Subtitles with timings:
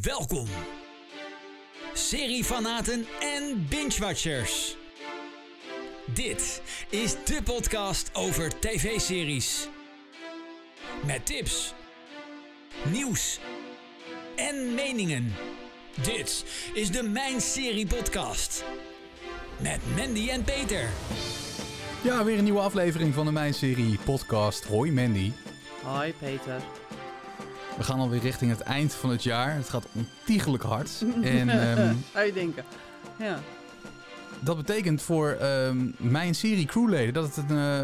[0.00, 0.46] Welkom,
[1.92, 4.76] seriefanaten en binge-watchers.
[6.14, 9.68] Dit is de podcast over tv-series.
[11.06, 11.74] Met tips,
[12.90, 13.40] nieuws
[14.36, 15.34] en meningen.
[16.02, 18.64] Dit is de Mijn Serie Podcast.
[19.60, 20.88] Met Mandy en Peter.
[22.02, 24.64] Ja, weer een nieuwe aflevering van de Mijn Serie podcast.
[24.64, 25.32] Hoi Mandy.
[25.82, 26.62] Hoi Peter.
[27.76, 29.54] We gaan alweer richting het eind van het jaar.
[29.54, 30.90] Het gaat ontiegelijk hard.
[31.22, 32.64] En ehm, Zou je denken.
[33.18, 33.38] Ja.
[34.40, 37.78] dat betekent voor ehm, mijn serie crewleden dat het een, eh,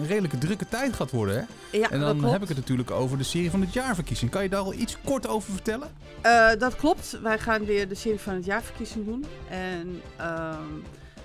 [0.00, 1.34] een redelijke drukke tijd gaat worden.
[1.34, 1.78] Hè?
[1.78, 4.30] ja en dan heb ik het natuurlijk over de serie van het jaarverkiezing.
[4.30, 5.88] Kan je daar al iets kort over vertellen?
[6.20, 7.18] Eh, dat klopt.
[7.22, 9.24] Wij gaan weer de serie van het jaarverkiezing doen.
[9.50, 10.64] En ehm,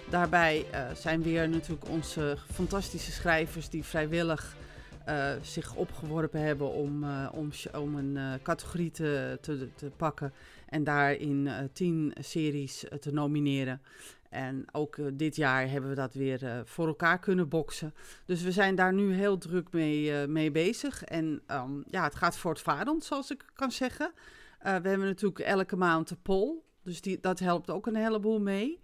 [0.10, 4.56] daarbij eh, zijn weer natuurlijk onze fantastische schrijvers die vrijwillig
[5.06, 10.34] eh, zich opgeworpen hebben om, eh, om, om een eh, categorie te, te, te pakken.
[10.70, 13.82] En daarin tien series te nomineren.
[14.30, 17.94] En ook dit jaar hebben we dat weer voor elkaar kunnen boksen.
[18.26, 21.04] Dus we zijn daar nu heel druk mee, mee bezig.
[21.04, 24.12] En ehm, ja, het gaat voortvarend, zoals ik kan zeggen.
[24.60, 26.56] We hebben natuurlijk elke maand de poll.
[26.84, 28.80] Dus die, dat helpt ook een heleboel mee.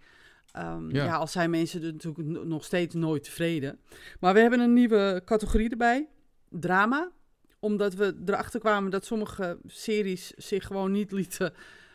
[0.52, 1.04] Ehm, Ja.
[1.04, 1.16] ja.
[1.16, 3.78] al zijn mensen er natuurlijk nog steeds nooit tevreden.
[4.20, 6.08] Maar we hebben een nieuwe categorie erbij.
[6.50, 7.10] Drama.
[7.58, 11.52] Omdat we erachter kwamen dat sommige series zich gewoon niet lieten,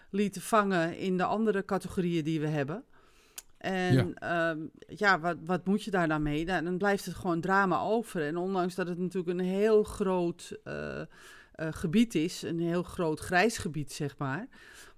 [0.10, 2.84] lieten vangen in de andere categorieën die we hebben.
[3.58, 4.56] En ja,
[4.88, 6.46] ja wat, wat moet je daar dan mee?
[6.46, 8.22] Nou, dan blijft het gewoon drama over.
[8.22, 11.08] En ondanks dat het natuurlijk een heel groot eh, eh,
[11.58, 14.48] gebied is, een heel groot grijs gebied, zeg maar.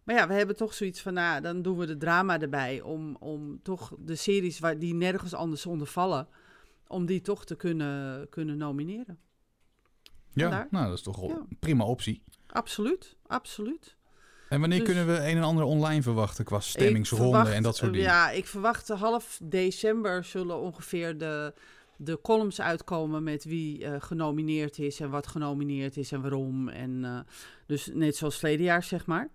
[0.10, 2.82] Maar ja, we hebben toch zoiets van, nou, dan doen we de drama erbij.
[2.82, 6.28] Om, om toch de series waar die nergens anders onder vallen,
[6.88, 9.20] om die toch te kunnen, kunnen nomineren.
[10.34, 10.68] Ja, Vandaar.
[10.72, 11.36] nou dat is toch Ja.
[11.36, 12.24] een prima optie.
[12.48, 13.96] Absoluut, absoluut.
[14.50, 17.94] En wanneer Dus- kunnen we een en ander online verwachten qua verwacht, en dat soort
[17.94, 18.08] dingen?
[18.08, 21.54] Ja, ik verwacht half december zullen ongeveer de,
[21.98, 26.70] de columns uitkomen met wie eh, genomineerd is en wat genomineerd is en waarom.
[26.70, 27.20] En, eh,
[27.66, 29.30] dus net zoals verleden jaar, zeg maar.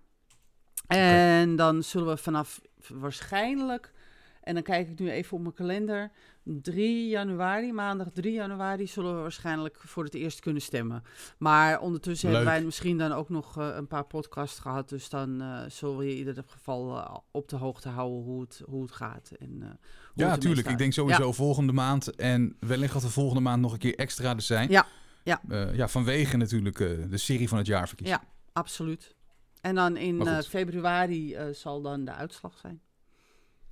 [0.87, 3.93] En dan zullen we vanaf waarschijnlijk,
[4.41, 6.11] en dan kijk ik nu even op mijn kalender,
[6.45, 11.03] 3 januari, maandag 3 januari, zullen we waarschijnlijk voor het eerst kunnen stemmen.
[11.37, 12.37] Maar ondertussen Leuk.
[12.37, 14.89] hebben wij misschien dan ook nog eh, een paar podcasts gehad.
[14.89, 18.41] Dus dan eh, zullen we je in ieder geval eh, op de hoogte houden hoe
[18.41, 19.31] het, hoe het gaat.
[19.39, 19.79] En,
[20.13, 20.59] Ja, ermee tuurlijk.
[20.61, 20.71] staat.
[20.71, 22.15] Ik denk sowieso volgende maand.
[22.15, 24.69] En wellicht dat de volgende maand nog een keer extra er zijn.
[24.69, 24.85] Ja,
[25.23, 25.41] ja.
[25.73, 26.77] Ja, vanwege natuurlijk
[27.09, 28.19] de serie van het jaarverkiezing.
[28.21, 28.27] Ja.
[28.53, 29.15] Absoluut.
[29.65, 32.81] En dan in eh, februari eh, zal dan de uitslag zijn.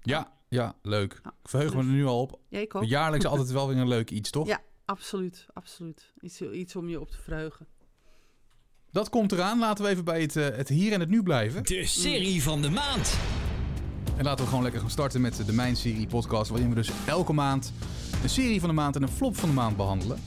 [0.02, 1.20] Ja, ja, leuk.
[1.24, 2.40] Ja, Ik verheug me dus- er nu al op.
[2.50, 2.84] Ja, ik ook.
[2.84, 4.48] Jaarlijks altijd wel weer een leuk iets, toch?
[4.48, 4.62] Ja.
[4.86, 6.14] Absoluut, absoluut.
[6.20, 7.68] Iets, iets om je op te verheugen.
[8.92, 9.60] Dat komt eraan.
[9.60, 11.64] Laten we even bij het, eh, het hier en het nu blijven.
[11.64, 13.18] De serie van de maand.
[14.18, 16.50] En laten we gewoon lekker gaan starten met de Mijn Serie podcast.
[16.50, 17.74] Waarin we dus elke maand
[18.24, 20.20] een serie van de maand en een flop van de maand behandelen.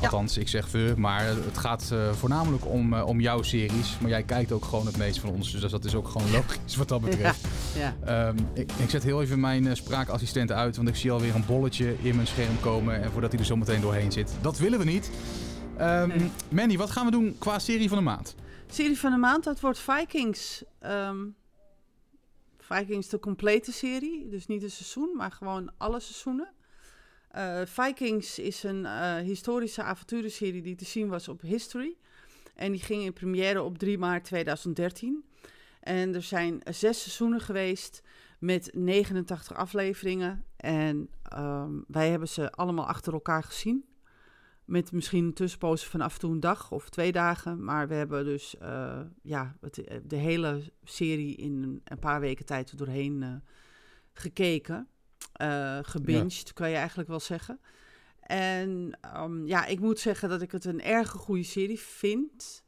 [0.00, 3.98] Althans, ik zeg we, maar het gaat eh, voornamelijk om, eh, om jouw series.
[4.00, 5.52] Maar jij kijkt ook gewoon het meest van ons.
[5.60, 7.46] Dus dat is ook gewoon logisch wat dat betreft.
[7.76, 11.34] Ja, Ehm, ik, ik zet heel even mijn eh, spraakassistent uit, want ik zie alweer
[11.34, 13.02] een bolletje in mijn scherm komen.
[13.02, 14.32] En voordat hij er zo meteen doorheen zit.
[14.40, 15.10] Dat willen we niet.
[15.76, 16.30] Ehm, Nee.
[16.48, 18.34] Mandy, wat gaan we doen qua serie van de maand?
[18.66, 20.64] Serie van de maand, dat wordt Vikings.
[20.80, 21.16] Ehm,
[22.58, 24.28] Vikings de complete serie.
[24.28, 26.48] Dus niet een seizoen, maar gewoon alle seizoenen.
[27.34, 31.96] Eh, Vikings is een eh, historische avonturenserie die te zien was op History.
[32.54, 35.24] En die ging in première op 3 maart 2013.
[35.80, 38.02] En er zijn zes seizoenen geweest
[38.38, 40.44] met 89 afleveringen.
[40.56, 43.84] En ehm, wij hebben ze allemaal achter elkaar gezien.
[44.64, 47.64] Met misschien een tussenpoze van af en toe een dag of twee dagen.
[47.64, 52.46] Maar we hebben dus eh, ja, het, eh, de hele serie in een, paar weken
[52.46, 53.34] tijd doorheen eh,
[54.12, 54.88] gekeken.
[55.34, 57.60] Eh gebinged, kan je eigenlijk wel zeggen.
[58.20, 62.64] En ehm, ja, ik moet zeggen dat ik het een erg goede serie vind.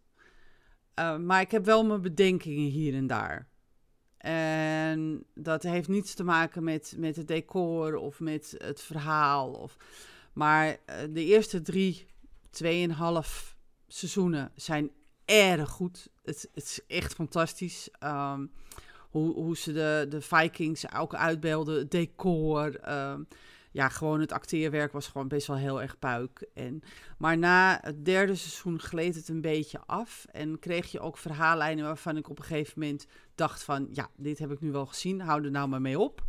[0.95, 3.49] Eh, maar ik heb wel mijn bedenkingen hier en daar.
[4.17, 9.53] En dat heeft niets te maken met, met het decor of met het verhaal.
[9.53, 9.77] Of,
[10.33, 12.07] maar eh, de eerste drie,
[12.51, 14.91] tweeënhalf seizoenen zijn
[15.25, 16.09] erg goed.
[16.23, 17.89] Het, het is echt fantastisch.
[17.99, 18.47] Ehm,
[19.17, 22.75] hoe, hoe ze de, de Vikings ook uitbeelden, het decor.
[22.77, 23.21] ehm,
[23.71, 26.49] ja, gewoon het acteerwerk was gewoon best wel heel erg puik.
[26.55, 26.83] En,
[27.19, 30.27] maar na het derde seizoen gleed het een beetje af.
[30.33, 33.89] En kreeg je ook verhaallijnen waarvan ik op een gegeven moment dacht van...
[33.93, 36.25] ja, dit heb ik nu wel gezien, hou er nou maar mee op.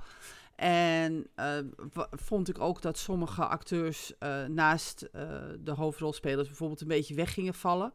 [0.56, 1.58] En eh,
[1.94, 5.30] wa- vond ik ook dat sommige acteurs eh, naast eh,
[5.60, 7.94] de hoofdrolspelers bijvoorbeeld een beetje weg gingen vallen.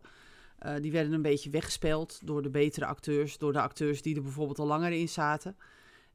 [0.62, 4.22] Eh, die werden een beetje weggespeeld door de betere acteurs, door de acteurs die er
[4.22, 5.56] bijvoorbeeld al langer in zaten.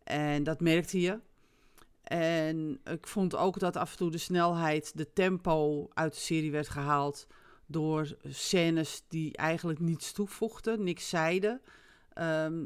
[0.04, 1.20] En dat merkte je.
[2.04, 6.52] En ik vond ook dat af en toe de snelheid, de tempo uit de serie
[6.52, 7.28] werd gehaald
[7.66, 11.62] door scènes die eigenlijk niets toevoegden, niks zeiden,
[12.14, 12.66] ehm,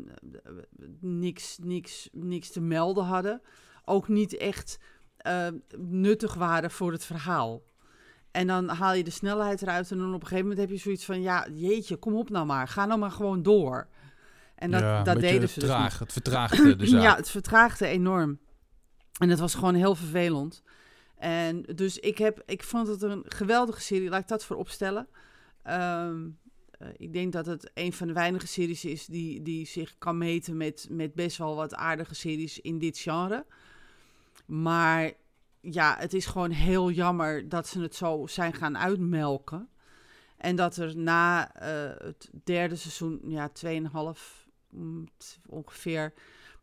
[0.99, 3.41] niks, niks, niks te melden hadden.
[3.85, 4.79] Ook niet echt
[5.27, 5.47] uh,
[5.77, 7.61] nuttig waren voor het verhaal.
[8.31, 10.83] En dan haal je de snelheid eruit en dan op een gegeven moment heb je
[10.83, 11.21] zoiets van...
[11.21, 13.87] ja, jeetje, kom op nou maar, ga nou maar gewoon door.
[14.55, 18.39] En dat, ja, dat deden ze traag, dus Het vertraagde dus Ja, het vertraagde enorm.
[19.19, 20.63] En het was gewoon heel vervelend.
[21.17, 25.07] En dus ik, heb, ik vond het een geweldige serie, laat ik dat voor opstellen.
[25.63, 26.27] Ehm,
[26.71, 30.17] eh, ik denk dat het een van de weinige series is die, die zich kan
[30.17, 33.45] meten met, met best wel wat aardige series in dit genre.
[34.45, 35.11] Maar
[35.61, 39.69] ja, het is gewoon heel jammer dat ze het zo zijn gaan uitmelken.
[40.37, 45.07] En dat er na uh, het derde seizoen, ja, 2,5 mm,
[45.45, 46.13] ongeveer,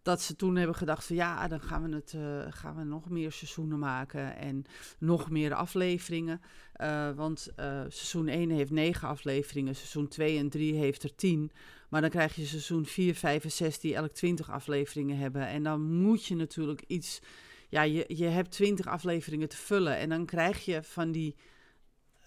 [0.03, 3.09] dat ze toen hebben gedacht van ja, dan gaan we, het, uh, gaan we nog
[3.09, 4.65] meer seizoenen maken en
[4.99, 6.41] nog meer afleveringen.
[6.77, 7.49] Uh, want
[7.89, 11.51] seizoen 1 heeft 9 afleveringen, seizoen 2 en 3 heeft er 10.
[11.89, 15.47] Maar dan krijg je seizoen 4, 5 en 6 die elk 20 afleveringen hebben.
[15.47, 17.21] En dan moet je natuurlijk iets
[17.69, 19.97] ja, je, je hebt twintig afleveringen te vullen.
[19.97, 21.37] En dan krijg je van die,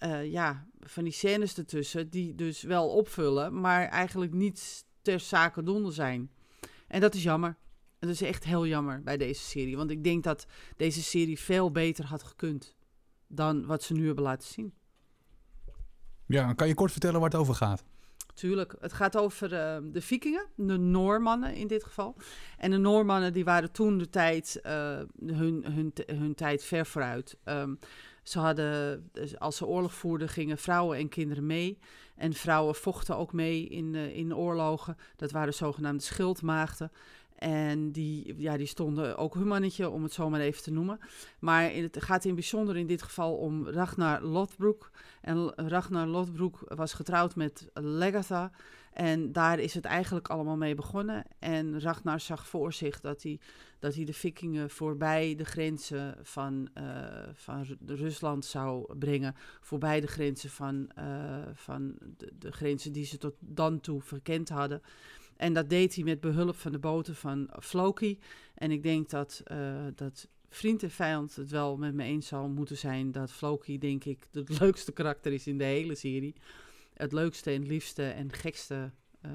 [0.02, 5.62] uh, ja, van die scènes ertussen die dus wel opvullen, maar eigenlijk niet ter zake
[5.62, 6.30] doende zijn.
[6.88, 7.56] En dat is jammer.
[7.98, 9.76] En dat is echt heel jammer bij deze serie.
[9.76, 10.46] Want ik denk dat
[10.76, 12.76] deze serie veel beter had gekund
[13.26, 14.74] dan wat ze nu hebben laten zien.
[16.26, 17.84] Ja, kan je kort vertellen waar het over gaat?
[18.34, 18.74] Tuurlijk.
[18.80, 22.16] Het gaat over uh, de vikingen, de Noormannen in dit geval.
[22.58, 27.36] En de Noormannen die waren toen de tijd, uh, hun, hun, hun tijd ver vooruit.
[27.44, 27.78] Um,
[28.22, 31.78] ze hadden, dus als ze oorlog voerden, gingen vrouwen en kinderen mee.
[32.16, 34.96] En vrouwen vochten ook mee in, uh, in oorlogen.
[35.16, 36.92] Dat waren zogenaamde schildmaagden.
[37.42, 40.98] En die, ja, die stonden ook hun mannetje, om het zo maar even te noemen.
[41.38, 44.90] Maar het gaat in bijzonder in dit geval om Ragnar Lothbrok.
[45.20, 48.50] En Ragnar Lothbrok was getrouwd met Legatha.
[48.92, 51.24] En daar is het eigenlijk allemaal mee begonnen.
[51.38, 53.40] En Ragnar zag voor zich dat hij,
[53.78, 56.84] dat hij de vikingen voorbij de grenzen van, uh,
[57.34, 59.34] van Rusland zou brengen.
[59.60, 61.94] Voorbij de grenzen van, uh, van
[62.38, 64.82] de grenzen die ze tot dan toe verkend hadden.
[65.42, 68.18] En dat deed hij met behulp van de boten van Floki.
[68.54, 72.48] En ik denk dat, uh, dat vriend en vijand het wel met me eens zal
[72.48, 76.34] moeten zijn dat Floki, denk ik, het leukste karakter is in de hele serie.
[76.94, 78.90] Het leukste en liefste en gekste
[79.22, 79.30] uh,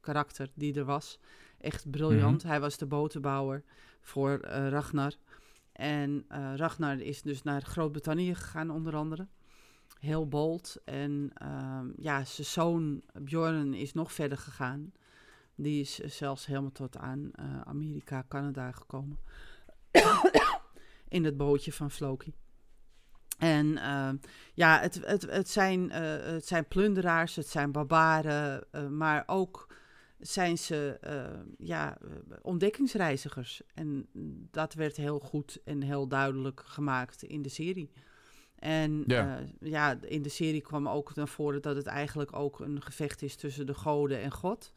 [0.00, 1.18] karakter die er was.
[1.58, 2.32] Echt briljant.
[2.32, 2.50] Mm -hmm.
[2.50, 3.62] Hij was de botenbouwer
[4.00, 5.12] voor uh, Ragnar.
[5.72, 6.24] En
[6.56, 9.26] Ragnar is dus naar Groot-Brittannië gegaan, onder andere.
[9.98, 10.76] Heel bold.
[10.84, 11.32] En
[11.96, 14.92] ja, zijn zoon Bjorn is nog verder gegaan.
[15.62, 19.18] Die is zelfs helemaal tot aan uh, Amerika, Canada gekomen.
[21.08, 22.34] in het bootje van Floki.
[23.38, 24.10] En uh,
[24.54, 25.94] ja, het, het, het, zijn, uh,
[26.32, 28.66] het zijn plunderaars, het zijn barbaren,
[28.96, 29.74] maar ook
[30.18, 30.98] zijn ze
[31.58, 31.98] ja,
[32.42, 33.62] ontdekkingsreizigers.
[33.74, 34.08] En
[34.50, 37.92] dat werd heel goed en heel duidelijk gemaakt in de serie.
[38.60, 39.40] En ja.
[39.40, 39.98] Uh, ja.
[40.00, 43.66] in de serie kwam ook naar voren dat het eigenlijk ook een gevecht is tussen
[43.66, 44.72] de goden en God.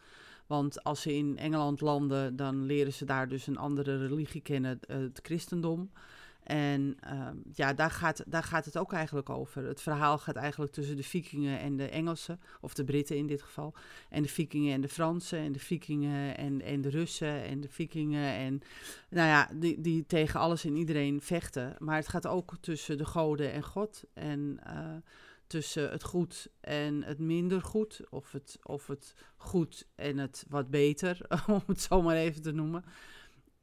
[0.53, 4.79] Want als ze in Engeland landen, dan leren ze daar dus een andere religie kennen,
[4.87, 5.91] het christendom.
[6.43, 9.65] En uh, ja, daar gaat, daar gaat het ook eigenlijk over.
[9.65, 13.41] Het verhaal gaat eigenlijk tussen de vikingen en de Engelsen, of de Britten in dit
[13.41, 13.73] geval.
[14.09, 17.69] En de vikingen en de Fransen, en de vikingen en, en de Russen en de
[17.69, 18.33] vikingen.
[18.33, 18.61] En
[19.09, 21.75] nou ja, die, die tegen alles en iedereen vechten.
[21.79, 24.03] Maar het gaat ook tussen de goden en God.
[24.13, 24.95] En uh,
[25.47, 30.69] tussen het goed en het minder goed, of het, of het goed en het wat
[30.69, 32.83] beter, om het zo maar even te noemen.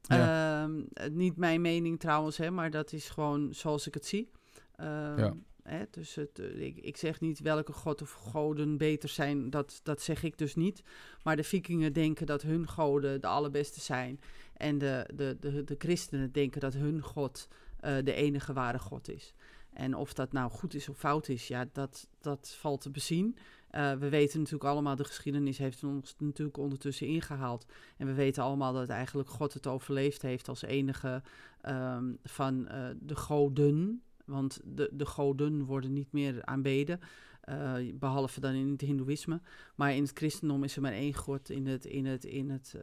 [0.01, 0.67] Ja.
[0.67, 4.31] Uh, niet mijn mening trouwens, hè, maar dat is gewoon zoals ik het zie.
[4.77, 5.35] Ja.
[5.63, 10.03] hè, dus het, ik, ik, zeg niet welke god of goden beter zijn, dat, dat
[10.03, 10.83] zeg ik dus niet.
[11.23, 14.21] Maar de vikingen denken dat hun goden de allerbeste zijn.
[14.57, 17.49] En de, de, de, de christenen denken dat hun god
[17.85, 19.35] uh, de enige ware god is.
[19.73, 23.37] En of dat nou goed is of fout is, ja, dat, dat valt te bezien.
[23.71, 27.67] Uh, we weten natuurlijk allemaal, de geschiedenis heeft ons natuurlijk ondertussen ingehaald.
[27.97, 31.23] En we weten allemaal dat eigenlijk God het overleefd heeft als enige
[31.69, 34.03] um, van uh, de goden.
[34.25, 37.00] Want de, de goden worden niet meer aanbeden,
[37.49, 39.41] uh, behalve dan in het hindoeïsme.
[39.75, 42.77] Maar in het christendom is er maar één God, in het, in het, in het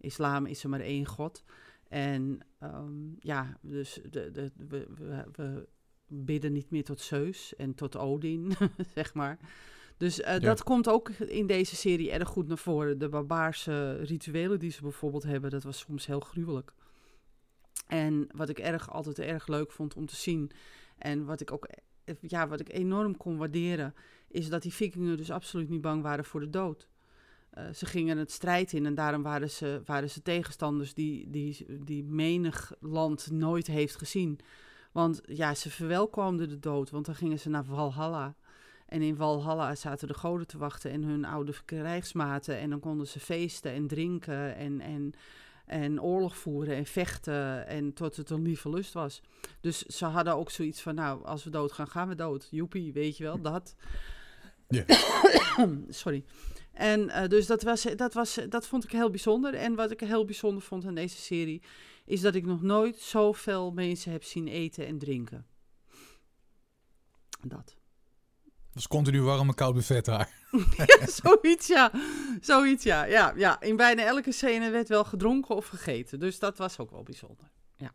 [0.00, 1.44] islam is er maar één God.
[1.88, 4.86] En um, ja, dus de, de, we,
[5.32, 5.68] we
[6.06, 8.52] bidden niet meer tot Zeus en tot Odin,
[8.94, 9.38] zeg maar.
[9.96, 12.98] Dus eh, dat komt ook in deze serie erg goed naar voren.
[12.98, 16.72] De barbaarse rituelen die ze bijvoorbeeld hebben, dat was soms heel gruwelijk.
[17.86, 20.50] En wat ik erg, altijd erg leuk vond om te zien,
[20.98, 23.94] en wat ik ook eh, ja, wat ik enorm kon waarderen,
[24.28, 26.88] is dat die vikingen dus absoluut niet bang waren voor de dood.
[27.58, 31.66] Uh, ze gingen het strijd in en daarom waren ze, waren ze tegenstanders die, die,
[31.84, 34.38] die menig land nooit heeft gezien.
[34.96, 38.34] Want ja, ze verwelkomden de dood, want dan gingen ze naar Valhalla.
[38.86, 42.58] En in Valhalla zaten de goden te wachten en hun oude krijgsmaten.
[42.58, 45.12] En dan konden ze feesten en drinken en, en,
[45.66, 47.66] en oorlog voeren en vechten.
[47.66, 49.22] En tot het een lieve lust was.
[49.60, 52.48] Dus ze hadden ook zoiets van, nou, als we dood gaan, gaan we dood.
[52.50, 53.74] Joepie, weet je wel, dat.
[54.68, 54.84] Ja.
[55.88, 56.24] Sorry.
[56.76, 59.54] En uh, dus dat, was, dat, was, dat vond ik heel bijzonder.
[59.54, 61.62] En wat ik heel bijzonder vond aan deze serie...
[62.04, 65.46] is dat ik nog nooit zoveel mensen heb zien eten en drinken.
[67.42, 67.76] Dat.
[68.72, 70.30] Dus continu warm en koud buffet daar.
[70.76, 71.90] ja, zoiets ja.
[72.40, 73.04] Zoiets ja.
[73.04, 73.32] ja.
[73.36, 76.18] Ja, in bijna elke scène werd wel gedronken of gegeten.
[76.18, 77.50] Dus dat was ook wel bijzonder.
[77.76, 77.92] Ja.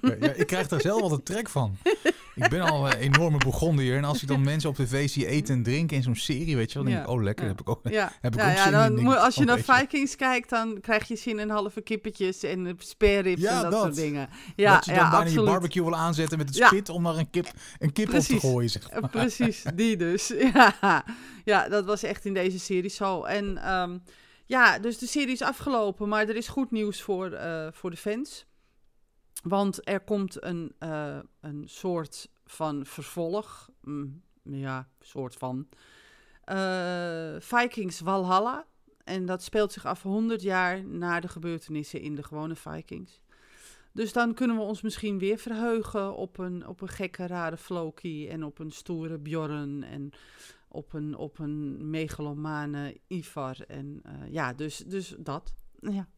[0.00, 1.76] ja, ik krijg daar zelf altijd trek van.
[2.38, 3.96] Ik ben al een enorme begonnen hier.
[3.96, 6.72] En als ik dan mensen op tv zie eten en drinken in zo'n serie, weet
[6.72, 8.12] je wel, dan denk ik, oh lekker, heb ik ook, ja.
[8.20, 9.02] heb ik ook ja, zin dan in.
[9.04, 12.76] moet, als je oh, naar Vikings kijkt, dan krijg je zin in halve kippetjes en
[12.78, 13.82] spareribs Ja, en dat, dat.
[13.82, 14.28] soort dingen.
[14.56, 15.44] Ja, dat je dan bijna absoluut.
[15.44, 17.46] je barbecue wil aanzetten met het spit om daar een kip,
[17.78, 18.70] een kip op te gooien.
[18.70, 19.10] Zeg Eh, maar.
[19.10, 20.26] Precies, die dus.
[20.54, 21.04] Ja.
[21.44, 23.22] ja, dat was echt in deze serie zo.
[23.22, 23.98] En ehm,
[24.46, 27.96] ja, dus de serie is afgelopen, maar er is goed nieuws voor, eh, voor de
[27.96, 28.46] fans.
[29.42, 33.70] Want er komt een, eh, een soort van vervolg.
[33.82, 35.68] Mm, ja, soort van.
[36.44, 38.66] Eh, Vikings Valhalla.
[39.04, 43.22] En dat speelt zich af 100 jaar na de gebeurtenissen in de gewone Vikings.
[43.92, 48.28] Dus dan kunnen we ons misschien weer verheugen op een, op een gekke, rare Floki
[48.28, 50.10] en op een stoere Bjorn en
[50.68, 53.60] op een, op een megalomane Ivar.
[53.60, 55.54] En eh, ja, dus, dus dat.
[55.80, 56.08] Ja,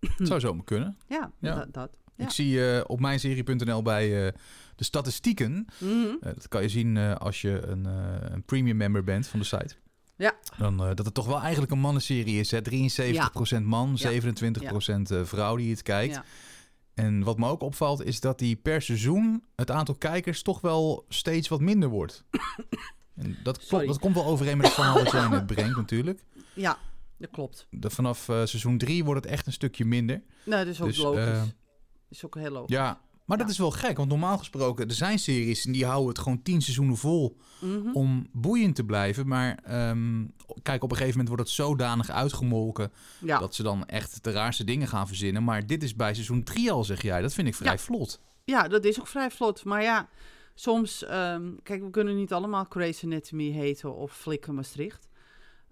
[0.00, 0.96] Het zou zomaar kunnen.
[1.08, 1.54] ja, Ja.
[1.54, 1.96] Dat, dat.
[2.16, 2.24] Ja.
[2.24, 4.32] Ik zie eh, op mijnserie.nl bij eh,
[4.76, 5.66] de statistieken.
[5.78, 5.92] Mhm.
[6.20, 7.84] eh, dat kan je zien als je een,
[8.32, 9.74] een premium member bent van de site.
[10.16, 10.34] Ja.
[10.58, 12.50] Dan, dat het toch wel eigenlijk een mannenserie is.
[12.50, 12.60] Hè?
[12.62, 14.10] 73% man, Ja.
[14.10, 16.14] 27% eh, vrouw die het kijkt.
[16.14, 16.24] Ja.
[16.94, 21.04] En wat me ook opvalt is dat die per seizoen het aantal kijkers toch wel
[21.08, 22.24] steeds wat minder wordt.
[23.14, 26.24] en dat, klopt, dat komt wel overeen met het verhaal dat jij net brengt natuurlijk.
[26.54, 26.78] ja,
[27.18, 27.66] dat klopt.
[27.70, 30.22] De, vanaf seizoen 3 wordt het echt een stukje minder.
[30.44, 31.54] Nou, dat is ook Dus, logisch.
[32.14, 32.76] Is ook heel logisch.
[32.76, 33.96] Ja, maar dat is wel gek.
[33.96, 37.90] Want normaal gesproken, er zijn series en die houden het gewoon 10 seizoenen vol Mhm.
[37.92, 39.26] om boeiend te blijven.
[39.28, 40.24] Maar ehm,
[40.62, 43.38] kijk, op een gegeven moment wordt het zodanig uitgemolken ja.
[43.38, 45.44] dat ze dan echt de raarste dingen gaan verzinnen.
[45.44, 47.20] Maar dit is bij seizoen 3 al, zeg jij.
[47.22, 47.78] Dat vind ik vrij Ja.
[47.78, 48.20] vlot.
[48.44, 49.64] Ja, dat is ook vrij vlot.
[49.64, 50.08] Maar ja,
[50.54, 51.04] soms...
[51.04, 55.08] ehm, kijk, we kunnen niet allemaal Grey's Anatomy heten of Flikken Maastricht.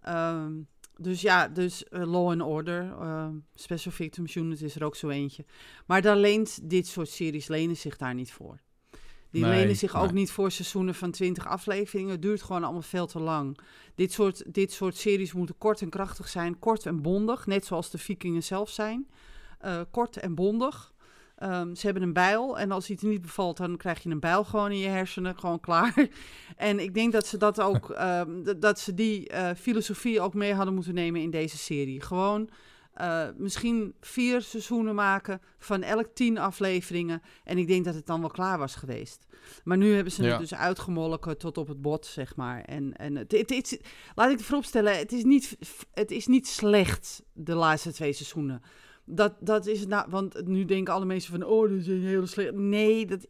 [0.01, 0.53] Ehm,
[0.97, 5.09] dus ja, dus eh, Law and Order, ehm, Special Victims Unit is er ook zo
[5.09, 5.45] eentje.
[5.87, 8.61] Maar daar leent dit soort series lenen zich daar niet voor.
[9.31, 12.11] Die Nee, lenen zich ook niet voor seizoenen van 20 afleveringen.
[12.11, 13.59] Het duurt gewoon allemaal veel te lang.
[13.95, 16.59] Dit soort, dit soort series moeten kort en krachtig zijn.
[16.59, 19.09] Kort en bondig, net zoals de vikingen zelf zijn.
[19.59, 20.92] Eh, kort en bondig.
[21.43, 24.45] Ehm, ze hebben een bijl en als iets niet bevalt, dan krijg je een bijl
[24.45, 25.95] gewoon in je hersenen, gewoon klaar.
[26.57, 30.55] En ik denk dat ze dat ook, ehm, dat ze die eh, filosofie ook mee
[30.55, 32.01] hadden moeten nemen in deze serie.
[32.01, 32.49] Gewoon
[32.95, 37.23] eh, misschien vier seizoenen maken van elk tien afleveringen.
[37.45, 39.27] En ik denk dat het dan wel klaar was geweest.
[39.65, 40.31] Maar nu hebben ze Ja.
[40.31, 42.61] het dus uitgemolken tot op het bot, zeg maar.
[42.63, 43.81] En, en het, het, het-
[44.15, 45.57] laat ik het vooropstellen, het is, niet,
[45.95, 48.63] het is niet slecht, de laatste twee seizoenen.
[49.05, 52.55] Dat, dat is nou, want nu denken alle mensen van, oh, dat is hele slecht.
[52.55, 53.27] Nee, dat,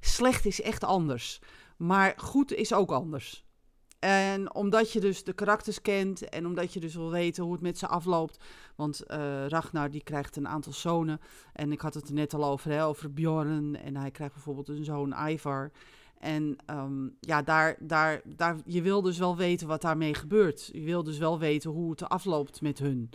[0.00, 1.40] slecht is echt anders.
[1.76, 3.44] Maar goed is ook anders.
[4.04, 7.62] En omdat je dus de karakters kent en omdat je dus wil weten hoe het
[7.62, 8.44] met ze afloopt.
[8.76, 11.20] Want eh, Ragnar die krijgt een aantal zonen.
[11.52, 13.76] En ik had het er net al over, hè, over Bjorn.
[13.76, 15.70] En hij krijgt bijvoorbeeld een zoon Ivar.
[16.18, 20.70] En ehm, ja, daar, daar, daar, je wil dus wel weten wat daarmee gebeurt.
[20.72, 23.10] Je wil dus wel weten hoe het afloopt met hun.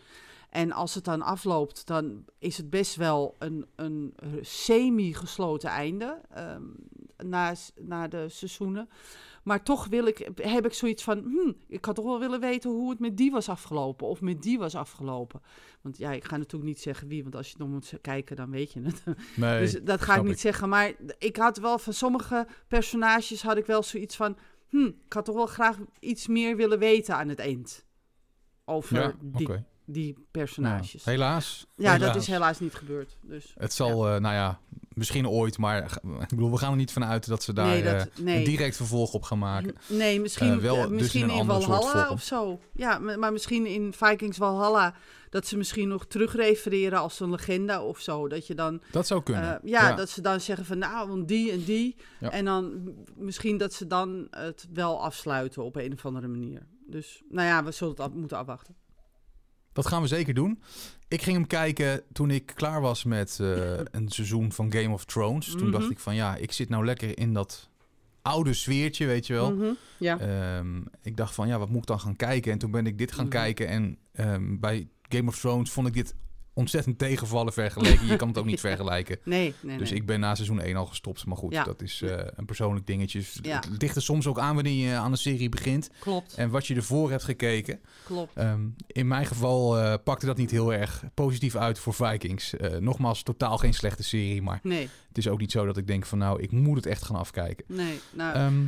[0.50, 6.63] En als het dan afloopt, dan is het best wel een, een semi-gesloten einde ehm,
[7.18, 8.89] na, na de seizoenen.
[9.44, 12.70] Maar toch wil ik, heb ik zoiets van, hmm, ik had toch wel willen weten
[12.70, 14.08] hoe het met die was afgelopen.
[14.08, 15.41] Of met die was afgelopen.
[15.82, 18.50] Want ja, ik ga natuurlijk niet zeggen wie, want als je nog moet kijken, dan
[18.50, 19.03] weet je het.
[19.36, 20.39] Nee, dus dat ga ik niet ik.
[20.39, 20.70] zeggen.
[20.70, 24.38] Maar ik had wel van sommige personages had ik wel zoiets van,
[24.68, 27.86] hmm, ik had toch wel graag iets meer willen weten aan het eind.
[28.65, 29.65] Over Ja, die, oké.
[29.91, 31.03] Die personages.
[31.05, 31.65] Nou, helaas.
[31.75, 33.17] Ja, dat is helaas niet gebeurd.
[33.22, 34.60] Dus, Het zal, eh, nou ja,
[34.93, 35.84] misschien ooit, maar
[36.22, 38.38] ik bedoel, we gaan er niet vanuit dat ze daar nee, dat, eh, nee.
[38.38, 39.75] een direct vervolg op gaan maken.
[39.88, 42.60] Nee, misschien, Eh, wel dus in misschien in, Valhalla of zo.
[42.74, 44.96] Ja, maar, misschien in Vikings Valhalla
[45.29, 48.27] dat ze misschien nog terugrefereren als een legende of zo.
[48.27, 49.60] Dat je dan, Dat zou kunnen.
[49.63, 51.96] ja, dat ze dan zeggen van nou, want die en die.
[52.19, 52.31] Ja.
[52.31, 56.67] En dan misschien dat ze dan het wel afsluiten op een of andere manier.
[56.88, 58.75] Dus nou ja, we zullen het af- moeten afwachten.
[59.74, 60.62] Dat gaan we zeker doen.
[61.08, 65.06] Ik ging hem kijken toen ik klaar was met eh, een seizoen van Game of
[65.06, 65.52] Thrones.
[65.52, 65.72] Toen Mhm.
[65.72, 67.70] dacht ik van ja, ik zit nou lekker in dat
[68.22, 69.56] oude sfeertje, weet je wel.
[69.56, 70.20] Mhm, ja.
[70.20, 72.52] Ehm, ik dacht van ja, wat moet ik dan gaan kijken?
[72.52, 73.34] En toen ben ik dit gaan Mhm.
[73.34, 73.68] kijken kijken.
[73.76, 76.16] En ehm, bij Game of Thrones vond ik dit
[76.53, 78.08] ontzettend tegenvallen vergeleken.
[78.08, 79.18] Je kan het ook niet vergelijken.
[79.24, 80.00] Nee, nee, Dus nee.
[80.00, 81.25] ik ben na seizoen 1 al gestopt.
[81.25, 81.63] Maar goed, Ja.
[81.63, 83.22] dat is eh, een persoonlijk dingetje.
[83.41, 83.56] Ja.
[83.70, 85.89] Het ligt er soms ook aan wanneer je aan een serie begint.
[86.00, 87.79] Klopt, En wat je ervoor hebt gekeken.
[88.03, 88.32] klopt.
[88.36, 92.56] Ehm, in mijn geval eh, pakte dat niet heel erg positief uit voor Vikings.
[92.56, 94.41] Eh, nogmaals, totaal geen slechte serie.
[94.41, 96.86] Maar Nee, het is ook niet zo dat ik denk van nou, ik moet het
[96.86, 97.65] echt gaan afkijken.
[97.68, 98.00] nee.
[98.13, 98.65] Nou, Ehm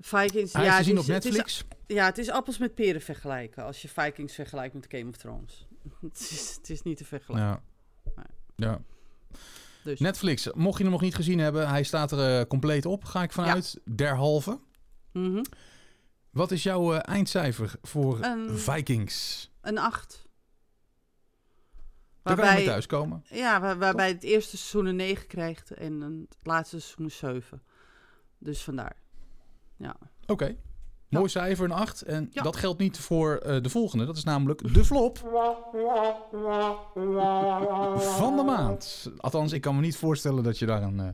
[0.00, 1.64] Vikings, hij ja, is te het zien is- op het is- Netflix.
[1.86, 5.66] Ja, het is appels met peren vergelijken als je Vikings vergelijkt met Game of Thrones.
[6.00, 7.62] het, is, het is niet te vergelijken.
[8.16, 8.26] Ja.
[8.56, 8.80] ja.
[9.84, 10.00] Dus.
[10.00, 13.22] Netflix, mocht je hem nog niet gezien hebben, hij staat er eh, compleet op, ga
[13.22, 13.80] ik vanuit.
[13.84, 14.60] Derhalve.
[15.12, 15.42] Mhm.
[16.30, 19.50] Wat is jouw eh, eindcijfer voor Een- Vikings?
[19.60, 20.26] Een 8.
[22.22, 23.24] Daar Waarbij, thuiskomen.
[23.30, 27.10] ja, waar- waarbij het eerste seizoen een 9 krijgt en het laatste seizoen een
[27.42, 27.62] 7.
[28.38, 28.96] Dus vandaar.
[30.26, 30.56] Oké.
[31.08, 32.02] Mooi cijfer, een 8.
[32.02, 32.42] En Ja.
[32.42, 34.04] dat geldt niet voor eh, de volgende.
[34.04, 35.18] Dat is namelijk de flop
[37.98, 39.10] van de maand.
[39.16, 41.08] Althans, ik kan me niet voorstellen dat je daar een, eh,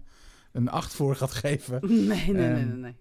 [0.53, 1.81] een 8 voor gaat geven.
[1.89, 2.97] Nee, nee, nee, Ehm, nee, nee.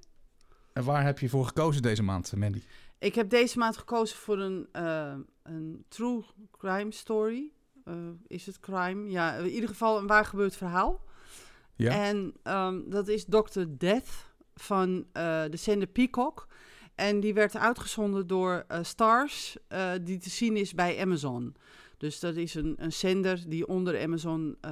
[0.74, 2.62] En waar heb je voor gekozen deze maand, Mandy?
[3.00, 7.52] Ik heb deze maand gekozen voor een, eh, een true crime story.
[8.28, 9.10] Is het crime?
[9.10, 11.02] Ja, in ieder geval een waar gebeurd verhaal.
[11.76, 11.92] Ja?
[12.06, 13.62] En ehm, dat is Dr.
[13.78, 14.10] Death
[14.56, 16.48] van de zender Peacock.
[16.96, 21.56] En die werd uitgezonden door eh, Stars, eh, die te zien is bij Amazon.
[21.98, 24.72] Dus dat is een, een zender die onder Amazon eh,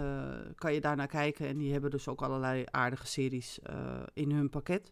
[0.56, 1.48] kan je daarnaar kijken.
[1.48, 3.60] En die hebben dus ook allerlei aardige series
[4.14, 4.92] in hun pakket.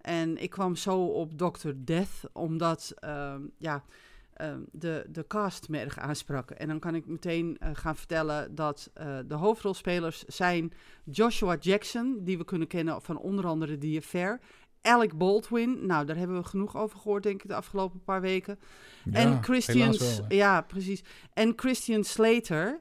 [0.00, 1.70] En ik kwam zo op Dr.
[1.76, 3.84] Death, omdat ehm, ja,
[4.32, 6.50] ehm, de, de cast me erg aansprak.
[6.50, 8.90] En dan kan ik meteen gaan vertellen dat
[9.26, 10.72] de hoofdrolspelers zijn
[11.04, 14.38] Joshua Jackson, die we kunnen kennen van onder andere The.
[14.82, 18.58] Alec Baldwin, nou daar hebben we genoeg over gehoord denk ik de afgelopen paar weken.
[19.04, 20.34] Ja, en Christian, helaas wel, hè.
[20.34, 21.02] ja precies.
[21.32, 22.80] En Christian Slater.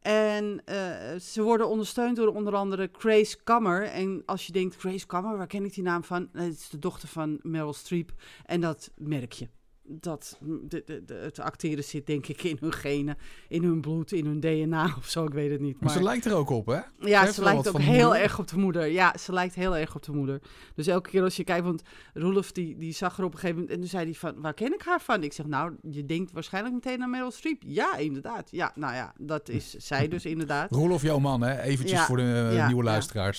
[0.00, 3.82] En eh, ze worden ondersteund door onder andere Grace Kammer.
[3.82, 6.28] En als je denkt, Grace Kammer, waar ken ik die naam van?
[6.32, 8.12] Nee, het is de dochter van Meryl Streep.
[8.44, 9.48] En dat merk je.
[9.86, 13.16] Dat de, de, de- het acteren zit denk ik in hun genen,
[13.48, 15.80] in hun bloed, in hun DNA of zo, ik weet het niet.
[15.80, 16.80] Maar ze lijkt er ook op, hè?
[16.98, 18.22] Ja, ze lijkt ook heel moeder.
[18.22, 18.86] erg op de moeder.
[18.86, 20.40] Ja, ze lijkt heel erg op de moeder.
[20.74, 21.82] Dus elke keer als je kijkt, want
[22.14, 23.74] Roelof die, die zag er op een gegeven moment...
[23.74, 25.22] en toen zei hij van, waar ken ik haar van?
[25.22, 27.62] Ik zeg, nou, je denkt waarschijnlijk meteen aan Meryl Streep.
[27.66, 28.50] Ja, inderdaad.
[28.50, 30.70] Ja, nou ja, dat is zij dus inderdaad.
[30.70, 31.60] Roelof, jouw man, hè?
[31.60, 33.34] Eventjes Ja, voor de eh, ja, nieuwe ja.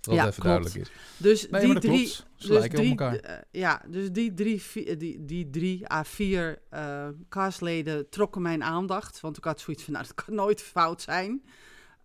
[0.00, 0.46] Dat Ja, even klopt.
[0.62, 0.90] duidelijk is.
[1.16, 1.92] Dus Nee, die drie...
[2.04, 2.26] klopt.
[2.36, 3.14] Ze Dus lijken op drie, elkaar.
[3.16, 8.62] eh, ja, dus die drie, vi- die, die drie à vier eh castleden trokken mijn
[8.62, 9.20] aandacht.
[9.20, 11.42] Want ik had zoiets van, nou, dat kan nooit fout zijn.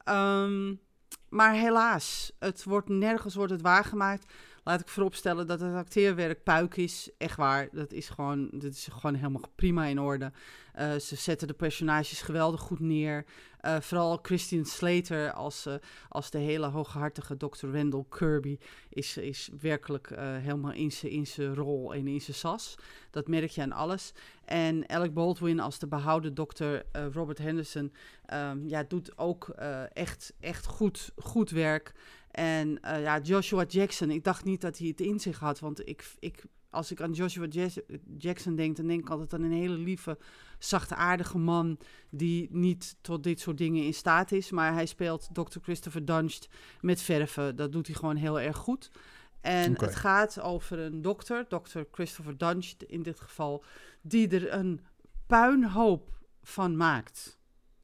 [0.03, 0.73] Ehm,
[1.29, 4.33] maar helaas, het wordt nergens wordt het waargemaakt.
[4.67, 7.09] Laat ik vooropstellen dat het acteerwerk puik is.
[7.17, 10.31] Echt waar, dat is gewoon, dat is gewoon helemaal prima in orde.
[10.73, 13.25] Eh, ze zetten de personages geweldig goed neer.
[13.59, 15.73] Eh, vooral Christian Slater als, eh,
[16.09, 17.67] als de hele hooghartige Dr.
[17.67, 18.57] Randall Kirby
[18.89, 22.75] is, is werkelijk helemaal in zijn rol en in zijn sas.
[23.11, 24.11] Dat merk je aan alles.
[24.45, 27.93] En Alec Baldwin als de behouden dokter Robert Henderson
[28.25, 29.49] ehm, ja, doet ook
[29.93, 31.93] echt, echt goed, goed werk.
[32.35, 35.59] En eh, ja, Joshua Jackson, ik dacht niet dat hij het in zich had.
[35.59, 37.47] Want ik, ik, als ik aan Joshua
[38.17, 40.17] Jackson denk, dan denk ik altijd aan een hele lieve,
[40.59, 41.77] zachtaardige man
[42.09, 44.51] die niet tot dit soort dingen in staat is.
[44.51, 45.59] Maar hij speelt Dr.
[45.61, 46.47] Christopher Dunst
[46.81, 47.55] met verven.
[47.55, 48.91] Dat doet hij gewoon heel erg goed.
[49.41, 51.79] En het gaat over een dokter, Dr.
[51.91, 53.63] Christopher Dunst in dit geval,
[54.01, 54.81] die er een
[55.27, 56.09] puinhoop
[56.43, 57.39] van maakt.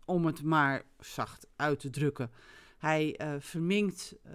[0.05, 2.31] Om het maar zacht uit te drukken.
[2.81, 4.33] Hij eh, verminkt eh,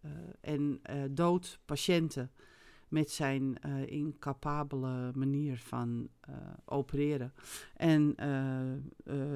[0.00, 0.80] eh, en
[1.10, 2.30] doodt patiënten
[2.88, 6.08] met zijn incapabele manier van
[6.64, 7.32] opereren.
[7.74, 8.14] En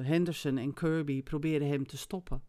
[0.03, 2.43] Henderson en Kirby proberen hem te stoppen.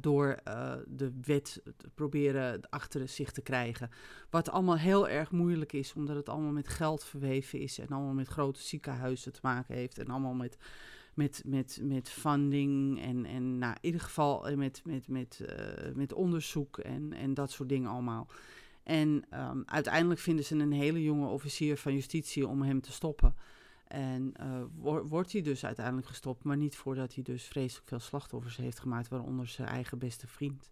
[0.00, 0.40] door
[0.86, 3.90] de wet te proberen achter zich te krijgen.
[4.30, 7.78] Wat allemaal heel erg moeilijk is, omdat het allemaal met geld verweven is.
[7.78, 9.98] En allemaal met grote ziekenhuizen te maken heeft.
[9.98, 10.58] En allemaal met
[11.18, 15.94] met, met, met funding en, en nou, in ieder geval eh, met, met, met, uh,
[15.94, 18.26] met onderzoek en, en dat soort dingen allemaal.
[18.82, 23.34] En um, uiteindelijk vinden ze een hele jonge officier van justitie om hem te stoppen.
[23.86, 27.98] En uh, wo wordt hij dus uiteindelijk gestopt, maar niet voordat hij dus vreselijk veel
[27.98, 30.70] slachtoffers heeft gemaakt, waaronder zijn eigen beste vriend.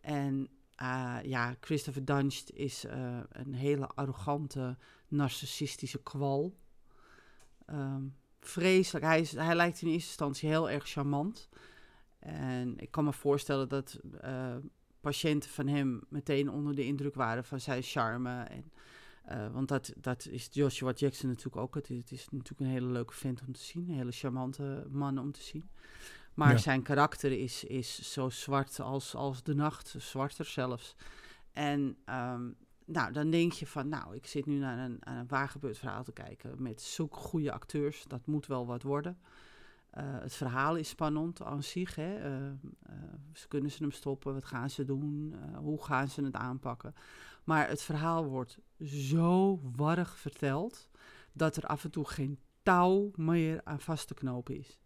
[0.00, 0.48] En
[1.22, 2.84] ja, Christopher Dunst is
[3.28, 4.76] een hele arrogante,
[5.08, 6.56] narcissistische kwal.
[7.70, 8.14] Um,
[8.46, 9.04] vreselijk.
[9.04, 11.48] Hij, is, hij lijkt in eerste instantie heel erg charmant.
[12.26, 14.56] En ik kan me voorstellen dat uh,
[15.00, 18.42] patiënten van hem meteen onder de indruk waren van zijn charme.
[18.42, 18.72] En,
[19.30, 21.74] uh, want dat, dat is Joshua Jackson natuurlijk ook.
[21.74, 23.88] Het is, het is, natuurlijk een hele leuke vent om te zien.
[23.88, 25.70] Een hele charmante man om te zien.
[26.34, 26.56] Maar ja.
[26.56, 30.96] zijn karakter is, is zo zwart als, als de nacht, zwarter zelfs.
[31.52, 35.28] En um, nou, dan denk je van, nou, ik zit nu naar een, naar een
[35.28, 38.04] waargebeurd verhaal te kijken met zulke goede acteurs.
[38.06, 39.18] Dat moet wel wat worden.
[39.96, 41.94] Uh, het verhaal is spannend aan zich.
[41.94, 42.18] Hè?
[42.18, 42.46] Uh,
[42.90, 42.94] uh,
[43.48, 44.34] kunnen ze hem stoppen?
[44.34, 45.34] Wat gaan ze doen?
[45.56, 46.94] hoe gaan ze het aanpakken?
[47.44, 50.88] Maar het verhaal wordt zo warrig verteld
[51.32, 54.78] dat er af en toe geen touw meer aan vast te knopen is.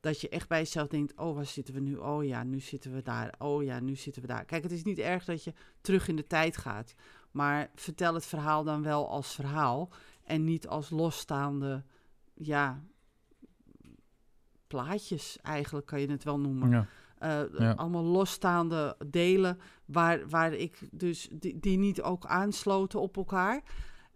[0.00, 1.96] Dat je echt bij jezelf denkt: oh, waar zitten we nu?
[1.96, 3.34] Oh ja, nu zitten we daar.
[3.38, 4.44] Oh ja, nu zitten we daar.
[4.44, 6.94] Kijk, het is niet erg dat je terug in de tijd gaat.
[7.30, 9.90] Maar vertel het verhaal dan wel als verhaal.
[10.24, 11.84] En niet als losstaande,
[12.34, 12.84] ja,
[14.74, 16.70] plaatjes eigenlijk kan je het wel noemen.
[16.70, 16.86] Ja.
[17.22, 17.72] Uh, Ja.
[17.72, 23.62] Allemaal losstaande delen waar, waar ik dus die, die niet ook aansloten op elkaar.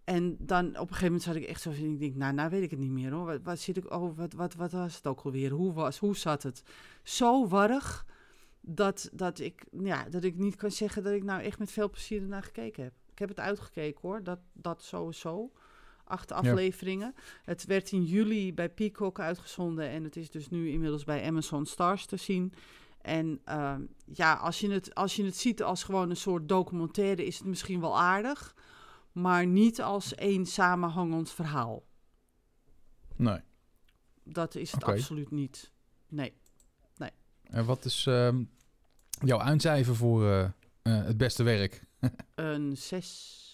[0.05, 2.51] En dan op een gegeven moment zat ik echt zo van, ik denk, nou, nou
[2.51, 3.27] weet ik het niet meer hoor.
[3.27, 5.51] Wat, wat zit ik, oh, wat, wat, wat was het ook alweer?
[5.51, 6.63] Hoe was, hoe zat het?
[7.03, 8.07] Zo warrig
[8.61, 11.91] dat, dat, ik, ja, dat ik niet kan zeggen dat ik nou echt met veel
[11.91, 12.93] plezier ernaar gekeken heb.
[13.11, 15.51] Ik heb het uitgekeken hoor, dat, dat sowieso.
[16.09, 17.15] Acht afleveringen.
[17.45, 21.67] Het werd in juli bij Peacock uitgezonden en het is dus nu inmiddels bij Amazon
[21.67, 22.53] Stars te zien.
[23.01, 27.27] En uh, ja, als je, het, als je het ziet als gewoon een soort documentaire,
[27.27, 28.55] is het misschien wel aardig,
[29.13, 31.83] maar niet als één samenhangend verhaal.
[33.17, 33.41] Nee.
[34.25, 35.73] Dat is het absoluut niet.
[36.09, 36.33] Nee.
[37.51, 38.43] En wat is ehm,
[39.25, 40.51] jouw eindcijfer voor eh, eh,
[40.83, 41.85] het beste werk?
[42.35, 43.47] Een zes.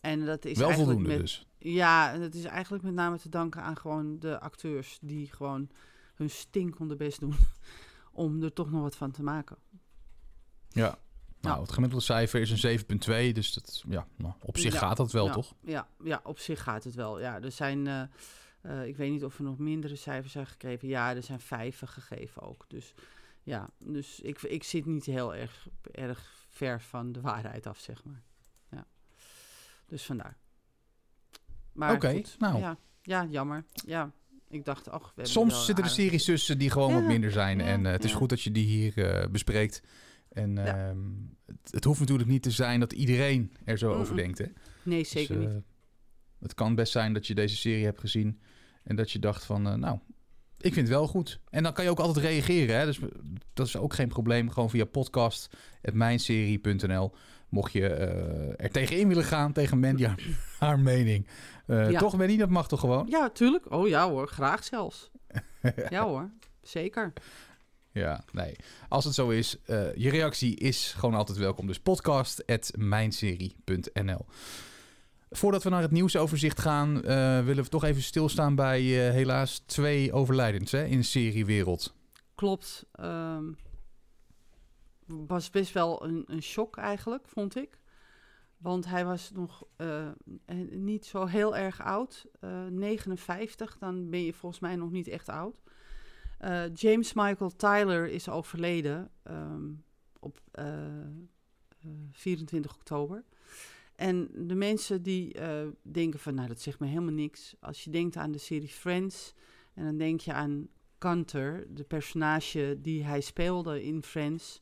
[0.00, 1.46] En dat is Wel eigenlijk voldoende met, dus.
[1.58, 5.70] Ja, en dat is eigenlijk met name te danken aan gewoon de acteurs die gewoon
[6.14, 7.34] hun stinkende best doen
[8.12, 9.56] om er toch nog wat van te maken.
[10.68, 10.98] Ja.
[11.40, 11.60] Nou, Ja.
[11.62, 12.78] het gemiddelde cijfer is een
[13.30, 13.32] 7,2.
[13.32, 14.78] Dus dat, ja, nou, op zich Ja.
[14.78, 15.54] gaat dat wel, ja, toch?
[15.60, 17.20] Ja, ja, op zich gaat het wel.
[17.20, 18.02] Ja, er zijn, eh,
[18.60, 20.88] eh, ik weet niet of er nog mindere cijfers zijn gegeven.
[20.88, 22.64] Ja, er zijn vijven gegeven ook.
[22.68, 22.94] Dus
[23.42, 28.04] ja, dus ik, ik zit niet heel erg, erg ver van de waarheid af, zeg
[28.04, 28.22] maar.
[29.88, 30.36] Dus vandaar.
[31.72, 32.58] Maar Oké, nou.
[32.58, 33.64] Ja, ja, jammer.
[33.72, 34.12] Ja,
[34.48, 37.58] ik dacht, ach, we hebben Soms zitten er series tussen die gewoon wat minder zijn.
[37.58, 39.82] ja, en eh, het is goed dat je die hier eh, bespreekt.
[40.28, 40.98] En ehm,
[41.46, 44.38] het, het hoeft natuurlijk niet te zijn dat iedereen er zo over denkt.
[44.38, 44.46] Hè?
[44.82, 45.54] Nee, zeker Dus, niet.
[45.54, 45.60] eh,
[46.40, 48.40] Het kan best zijn dat je deze serie hebt gezien
[48.84, 49.98] en dat je dacht van, nou,
[50.58, 51.40] ik vind het wel goed.
[51.50, 52.78] En dan kan je ook altijd reageren.
[52.78, 52.84] Hè?
[52.84, 52.98] Dus
[53.52, 54.50] dat is ook geen probleem.
[54.50, 57.12] Gewoon via podcast.mijnserie.nl.
[57.48, 60.18] Mocht je eh, er tegenin willen gaan, tegen Mandy haar,
[60.58, 61.26] haar mening.
[61.66, 61.98] Eh, Ja.
[61.98, 62.36] Toch, Mandy?
[62.36, 63.06] Dat mag toch gewoon?
[63.10, 63.72] Ja, tuurlijk.
[63.72, 65.10] Oh ja hoor, graag zelfs.
[65.90, 66.30] ja hoor,
[66.62, 67.12] zeker.
[67.92, 68.56] Ja, nee.
[68.88, 71.66] Als het zo is, eh, je reactie is gewoon altijd welkom.
[71.66, 74.26] Dus podcast.mijnserie.nl
[75.30, 77.00] Voordat we naar het nieuwsoverzicht gaan,
[77.44, 81.94] willen we toch even stilstaan bij helaas twee overlijdens hè, in seriewereld.
[82.34, 82.84] Klopt.
[82.92, 83.44] ehm,
[85.08, 87.78] was best wel een, een shock eigenlijk, vond ik.
[88.58, 90.14] Want hij was nog eh, eh,
[90.70, 92.26] niet zo heel erg oud.
[92.40, 95.60] eh, 59, dan ben je volgens mij nog niet echt oud.
[96.38, 99.70] Eh, James Michael Tyler is overleden ehm,
[100.20, 101.04] op eh, eh,
[102.10, 103.24] 24 oktober.
[103.94, 107.54] En de mensen die eh, denken van, nou dat zegt me helemaal niks.
[107.60, 109.34] Als je denkt aan de serie Friends
[109.74, 110.68] en dan denk je aan
[110.98, 114.60] Gunter, de personage die hij speelde in Friends.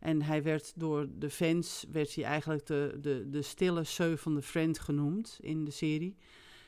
[0.00, 4.78] En hij werd door de fans, werd hij eigenlijk de, de, de stille zeuvende friend
[4.78, 6.16] genoemd in de serie.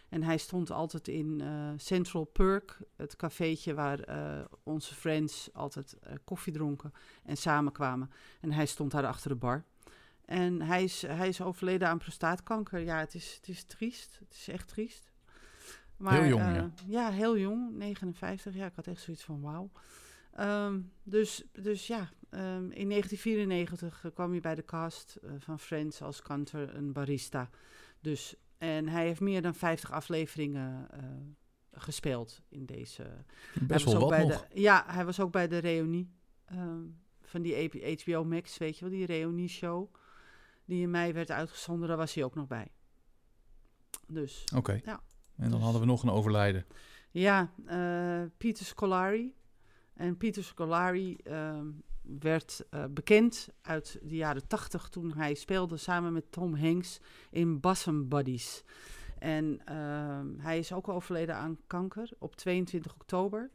[0.09, 5.99] En hij stond altijd in eh, Central Perk, het cafeetje waar eh, onze friends altijd
[5.99, 6.93] eh, koffie dronken
[7.25, 8.11] en samenkwamen.
[8.41, 9.64] En hij stond daar achter de bar.
[10.25, 12.81] En hij is, hij is overleden aan prostaatkanker.
[12.81, 14.19] Ja, het is, het is triest.
[14.19, 15.12] Het is echt triest.
[15.97, 16.71] Maar, Heel jong, ja.
[16.87, 17.77] Ja, heel jong.
[17.77, 18.55] 59.
[18.55, 19.71] Ja, ik had echt zoiets van wauw.
[20.33, 25.59] Ehm, dus, dus ja, ehm, in 1994 eh, kwam hij bij de cast eh, van
[25.59, 27.51] Friends als kanter een barista.
[28.01, 31.03] Dus, en hij heeft meer dan 50 afleveringen eh,
[31.73, 33.25] gespeeld in deze.
[33.62, 34.47] Best wel ook wat bij nog.
[34.49, 36.11] De, ja, hij was ook bij de reunie
[36.45, 36.83] ehm,
[37.23, 39.95] van die HBO Max, weet je wel, die reunie-show.
[40.64, 42.69] Die in mei werd uitgezonden, daar was hij ook nog bij.
[44.07, 44.81] Dus Oké.
[44.85, 45.01] Ja.
[45.37, 46.67] En dan Dus- hadden we nog een overlijden.
[47.11, 49.35] ja, eh Peter Scolari.
[49.95, 51.67] En Peter Scolari ehm,
[52.21, 57.61] werd eh, bekend uit de jaren tachtig toen hij speelde samen met Tom Hanks in
[57.61, 58.64] Bosom Buddies.
[59.18, 63.51] En ehm, hij is ook overleden aan kanker op 22 oktober.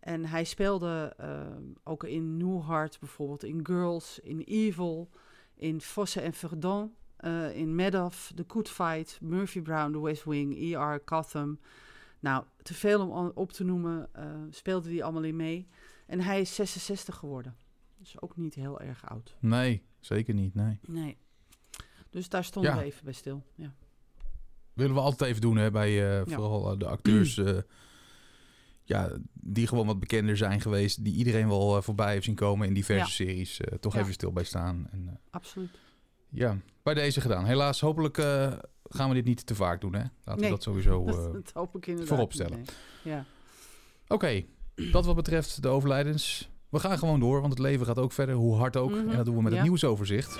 [0.00, 5.10] En hij speelde ehm, ook in Newhart bijvoorbeeld, in Girls, in Evil,
[5.54, 10.74] in Fosse en Verdun, eh, in Madoff, The Good Fight, Murphy Brown, The West Wing,
[10.74, 11.58] ER, Gotham.
[12.20, 15.68] Nou, te veel om op te noemen, eh, speelde hij allemaal in mee.
[16.06, 17.56] En hij is 66 geworden.
[17.98, 19.36] Dus ook niet heel erg oud.
[19.40, 20.54] Nee, zeker niet.
[20.54, 20.78] Nee.
[20.86, 21.16] Nee.
[22.10, 22.78] Dus daar stonden Ja.
[22.78, 23.42] we even bij stil.
[23.54, 23.74] Ja.
[24.72, 27.58] Willen we altijd even doen hè, bij eh, vooral eh, de acteurs eh,
[28.82, 31.04] ja, die gewoon wat bekender zijn geweest.
[31.04, 33.60] Die iedereen wel voorbij heeft zien komen in diverse series.
[33.80, 34.88] toch even stil bij staan.
[34.90, 35.78] En, Absoluut.
[36.28, 37.44] ja, bij deze gedaan.
[37.44, 38.16] Helaas, hopelijk
[38.88, 39.94] gaan we dit niet te vaak doen.
[39.94, 40.04] Hè?
[40.24, 41.04] Laten we dat sowieso...
[41.32, 42.08] Dat, hoop ik inderdaad.
[42.08, 42.56] voorop niet, stellen.
[43.02, 43.14] nee.
[43.14, 43.24] Ja.
[44.08, 44.44] Oké,
[44.92, 46.50] dat wat betreft de overlijdens.
[46.70, 48.90] We gaan gewoon door, want het leven gaat ook verder, hoe hard ook.
[48.90, 50.38] Mhm, En dat doen we met het nieuwsoverzicht.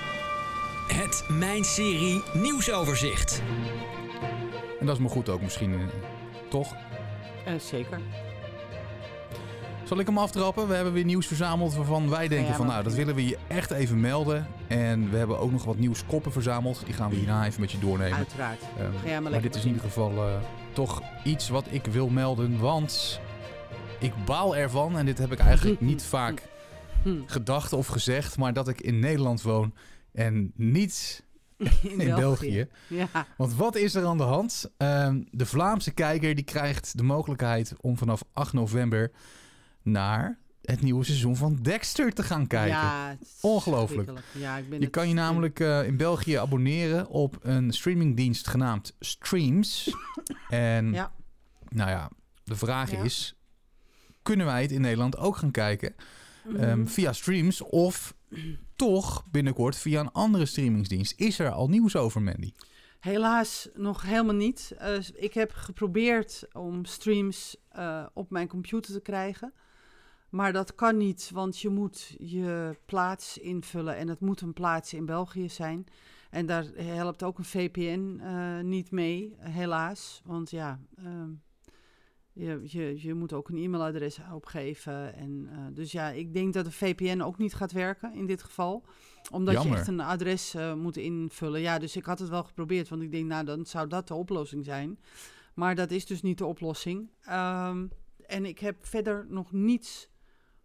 [0.88, 3.42] Het Mijn Serie Nieuwsoverzicht.
[4.80, 5.80] En dat is maar goed ook misschien, eh,
[6.48, 6.74] toch?
[7.44, 8.00] Eh, zeker.
[9.84, 10.68] Zal ik hem aftrappen?
[10.68, 12.66] We hebben weer nieuws verzameld waarvan wij denken Ja, van...
[12.66, 14.46] nou, dat willen we je echt even melden.
[14.66, 16.82] En we hebben ook nog wat nieuwskoppen verzameld.
[16.84, 18.16] Die gaan we hierna even met je doornemen.
[18.16, 18.60] Uiteraard.
[19.04, 20.34] Ehm, maar dit is in ieder geval eh,
[20.72, 22.58] toch iets wat ik wil melden.
[22.58, 23.20] Want
[23.98, 26.42] ik baal ervan, en dit heb ik eigenlijk niet vaak
[27.02, 27.16] Hm.
[27.26, 28.36] gedacht of gezegd...
[28.38, 29.74] maar dat ik in Nederland woon
[30.12, 31.24] en niet
[31.82, 32.68] in, België.
[32.86, 33.08] Ja.
[33.36, 34.70] Want wat is er aan de hand?
[34.76, 39.10] Ehm, de Vlaamse kijker die krijgt de mogelijkheid om vanaf 8 november
[39.82, 42.76] naar het nieuwe seizoen van Dexter te gaan kijken.
[42.76, 44.10] Ja, Ongelooflijk.
[44.32, 48.46] Ja, ik ben Je het- kan je namelijk eh, in België abonneren op een streamingdienst
[48.48, 49.94] genaamd Streams.
[50.48, 51.12] en Ja.
[51.68, 52.10] nou ja,
[52.44, 53.36] de vraag is,
[54.26, 55.94] kunnen wij het in Nederland ook gaan kijken
[56.44, 56.56] Mhm.
[56.56, 58.14] ehm, via Streams of
[58.76, 61.20] toch binnenkort via een andere streamingsdienst?
[61.20, 62.52] Is er al nieuws over, Mandy?
[63.00, 64.74] Helaas nog helemaal niet.
[64.78, 69.52] Eh, ik heb geprobeerd om streams eh, op mijn computer te krijgen.
[70.28, 73.96] Maar dat kan niet, want je moet je plaats invullen.
[73.96, 75.86] En het moet een plaats in België zijn.
[76.30, 80.20] En daar helpt ook een VPN eh, niet mee, helaas.
[80.24, 81.30] Want ja, ehm,
[82.36, 85.14] je, je, je moet ook een e-mailadres opgeven.
[85.14, 88.42] En, eh, dus ja, ik denk dat de VPN ook niet gaat werken in dit
[88.42, 88.84] geval.
[89.30, 89.72] Omdat Jammer.
[89.72, 91.60] je echt een adres eh, moet invullen.
[91.60, 94.14] Ja, dus ik had het wel geprobeerd, want ik denk, nou, dan zou dat de
[94.14, 94.98] oplossing zijn.
[95.54, 97.10] Maar dat is dus niet de oplossing.
[97.22, 97.86] Ehm,
[98.26, 100.08] en ik heb verder nog niets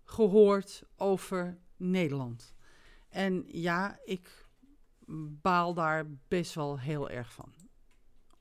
[0.03, 2.53] gehoord over Nederland.
[3.09, 4.47] En ja, ik
[5.41, 7.53] baal daar best wel heel erg van.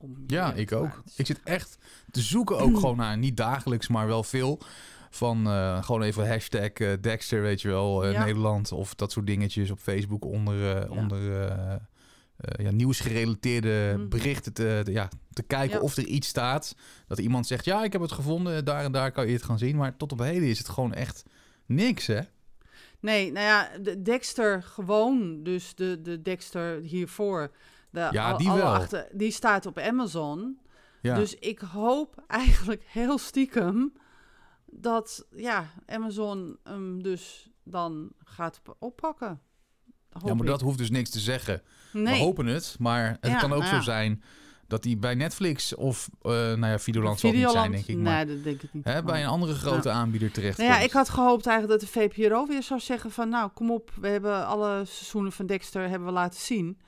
[0.01, 1.03] Om Ja, ik ook.
[1.15, 1.77] Ik zit echt
[2.11, 4.59] te zoeken ook gewoon naar, niet dagelijks, maar wel veel.
[5.09, 8.23] Van eh, gewoon even hashtag eh, Dexter, weet je wel, eh, Ja.
[8.25, 8.71] Nederland.
[8.71, 10.87] Of dat soort dingetjes op Facebook onder, Ja.
[10.89, 11.19] onder
[12.57, 14.07] ja, nieuwsgerelateerde Mhm.
[14.07, 15.83] berichten te, te- ja, te kijken Ja.
[15.83, 16.75] of er iets staat.
[17.07, 19.57] Dat iemand zegt, ja, ik heb het gevonden, daar en daar kan je het gaan
[19.57, 19.75] zien.
[19.75, 21.23] Maar tot op heden is het gewoon echt
[21.65, 22.19] niks, hè?
[22.99, 27.51] Nee, nou ja, de Dexter gewoon, dus de, de Dexter hiervoor.
[27.91, 28.61] De, Ja, al- die wel.
[28.73, 30.59] achter- die staat op Amazon.
[31.01, 31.15] Ja.
[31.15, 33.93] Dus ik hoop eigenlijk heel stiekem
[34.65, 39.39] dat ja, Amazon hem dus dan gaat oppakken.
[40.11, 40.49] Hoop ja, maar ik.
[40.51, 41.61] dat hoeft dus niks te zeggen.
[41.93, 42.03] nee.
[42.13, 44.23] We hopen het, maar het Ja, kan ook nou zo zijn
[44.67, 47.97] dat hij bij Netflix of, eh nou ja, Videoland zal niet zijn, denk ik.
[47.97, 48.83] Maar Nee, dat denk ik niet.
[48.85, 50.57] hè, bij een andere grote aanbieder terecht.
[50.57, 53.29] Nou ja, ik had gehoopt eigenlijk dat de VPRO weer zou zeggen van...
[53.29, 56.79] nou, kom op, we hebben alle seizoenen van Dexter hebben we laten zien.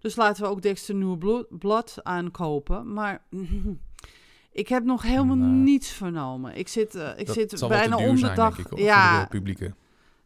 [0.00, 2.92] Dus laten we ook Dexter Blo- Blood aankopen.
[2.92, 3.24] Maar
[4.52, 6.56] ik heb nog helemaal Nou, niets vernomen.
[6.56, 8.58] Ik zit, eh, ik zit bijna om de zijn, dag...
[8.58, 9.74] ik, ja, de publieke.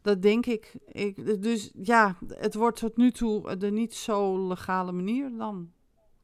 [0.03, 0.75] dat denk ik.
[0.93, 1.43] ik.
[1.43, 5.71] Dus ja, het wordt tot nu toe de niet zo legale manier dan.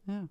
[0.05, 0.29] Ja,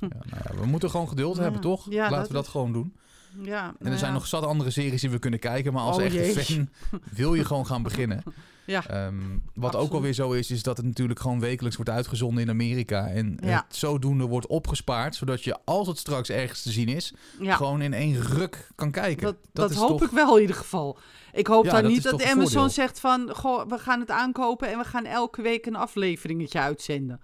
[0.00, 1.42] Ja, nou ja, we moeten gewoon geduld Ja.
[1.42, 1.86] hebben, toch?
[1.86, 2.96] Laten dat we dat is- gewoon doen.
[3.42, 4.16] ja En nou er zijn ja.
[4.18, 6.34] nog zat andere series die we kunnen kijken, maar als Oh, echte jee.
[6.44, 6.68] fan
[7.14, 8.22] wil je gewoon gaan beginnen.
[8.66, 9.14] Ja, Ehm,
[9.54, 13.06] wat ook alweer zo is, is dat het natuurlijk gewoon wekelijks wordt uitgezonden in Amerika.
[13.08, 13.64] En Ja.
[13.68, 17.56] het zodoende wordt opgespaard, zodat je als het straks ergens te zien is, ja.
[17.56, 19.36] gewoon in één ruk kan kijken.
[19.52, 20.98] Dat, hoop toch- ik wel in ieder geval.
[21.32, 22.68] Ik hoop dan dat niet dat Amazon voordeel.
[22.68, 23.30] zegt van...
[23.34, 27.20] Goh, we gaan het aankopen en we gaan elke week een afleveringetje uitzenden.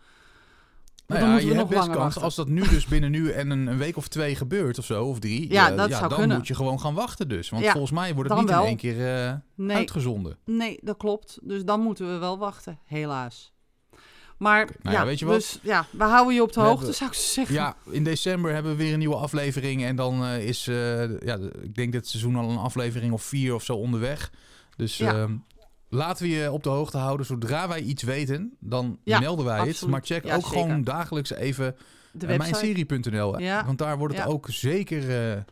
[1.08, 2.22] Nou dan ja, moeten je hebt best langer kans wachten.
[2.22, 5.04] als dat nu dus binnen nu en een, een week of twee gebeurt of zo,
[5.04, 5.52] of drie.
[5.52, 6.36] Ja, eh, dat zou dan kunnen.
[6.36, 7.50] moet je gewoon gaan wachten dus.
[7.50, 8.62] Want Ja, volgens mij wordt het dan niet wel.
[8.62, 10.36] in één keer eh, Nee, uitgezonden.
[10.44, 11.38] nee, dat klopt.
[11.42, 13.52] Dus dan moeten we wel wachten, helaas.
[14.38, 15.34] Maar nou ja, ja, weet je wat?
[15.34, 17.54] dus ja, we houden je op de We hoogte, hebben- zou ik zeggen.
[17.54, 19.84] Ja, in december hebben we weer een nieuwe aflevering.
[19.84, 20.74] En dan eh, is, eh,
[21.20, 24.32] ja, de- ik denk dit seizoen al een aflevering of vier of zo onderweg.
[24.76, 25.12] Dus Ja.
[25.14, 25.36] ehm,
[25.88, 27.26] laten we je op de hoogte houden.
[27.26, 29.86] Zodra wij iets weten, dan Ja, melden wij het.
[29.86, 30.58] Maar check Ja, ook zeker.
[30.60, 31.76] gewoon dagelijks even
[32.12, 32.36] website.
[32.38, 33.38] mijnserie.nl.
[33.38, 33.64] Ja.
[33.64, 35.42] Want daar wordt het ook zeker eh,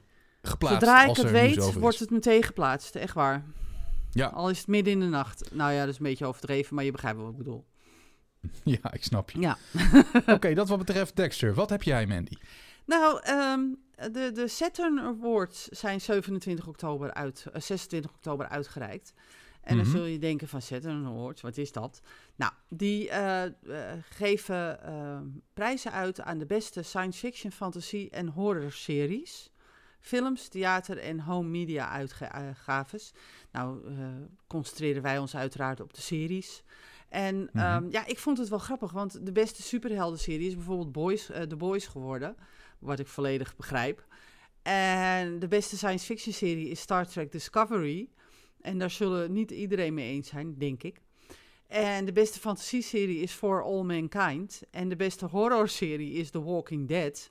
[0.42, 0.81] geplaatst.
[0.81, 2.94] Zodra ik als het weet, wordt het meteen geplaatst.
[2.94, 3.44] Echt waar.
[4.11, 4.27] Ja.
[4.27, 5.51] Al is het midden in de nacht.
[5.55, 7.64] Nou ja, dat is een beetje overdreven, maar je begrijpt wat ik bedoel.
[8.64, 9.40] Ja, ik snap je.
[9.40, 9.57] Ja.
[10.35, 11.55] Oké, dat wat betreft Dexter.
[11.55, 12.35] Wat heb jij, Mandy?
[12.85, 13.61] Nou, ehm,
[14.12, 19.12] de, de Saturn Awards zijn 27 oktober uit, eh, 26 oktober uitgereikt.
[19.66, 19.85] En Mhm.
[19.85, 22.00] dan zul je denken van Saturn Awards, wat is dat?
[22.37, 23.52] Nou, die eh, eh,
[24.09, 25.18] geven eh,
[25.55, 29.50] prijzen uit aan de beste science fiction, fantasie en horror series.
[30.00, 33.12] Films, theater en home media uitgaves.
[33.52, 34.07] Nou, eh,
[34.46, 36.62] concentreren wij ons uiteraard op de series.
[37.09, 37.59] En Mhm.
[37.59, 41.57] ehm, ja, ik vond het wel grappig, want de beste superhelden-serie is bijvoorbeeld Boys, The
[41.57, 42.37] Boys geworden.
[42.79, 44.07] Wat ik volledig begrijp.
[44.62, 48.09] En de beste science fiction-serie is Star Trek Discovery.
[48.66, 51.00] En daar zullen niet iedereen mee eens zijn, denk ik.
[51.66, 54.62] En de beste fantasieserie is For All Mankind.
[54.70, 57.31] En de beste horrorserie is The Walking Dead.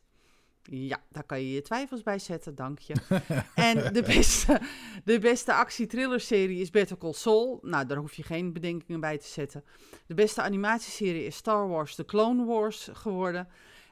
[0.63, 2.93] Ja, daar kan je je twijfels bij zetten, dank je.
[3.55, 4.61] en de beste,
[5.03, 7.59] de beste actie-thriller-serie is Better Call Saul.
[7.61, 9.63] Nou, daar hoef je geen bedenkingen bij te zetten.
[10.07, 13.47] De beste animatieserie is Star Wars The Clone Wars geworden.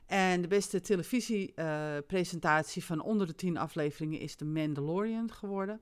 [0.06, 5.82] En de beste televisiepresentatie van onder de tien afleveringen is The Mandalorian geworden.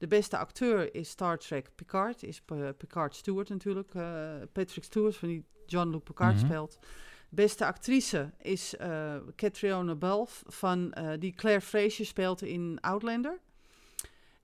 [0.00, 2.42] De beste acteur is Star Trek Picard, is
[2.76, 3.94] Picard Stewart natuurlijk.
[3.94, 6.44] eh, Patrick Stewart, van die John-Luc Picard Mhm.
[6.44, 6.78] speelt.
[7.28, 13.38] Beste actrice is eh Catriona Balfe, van, eh, die Claire Fraser speelt in Outlander.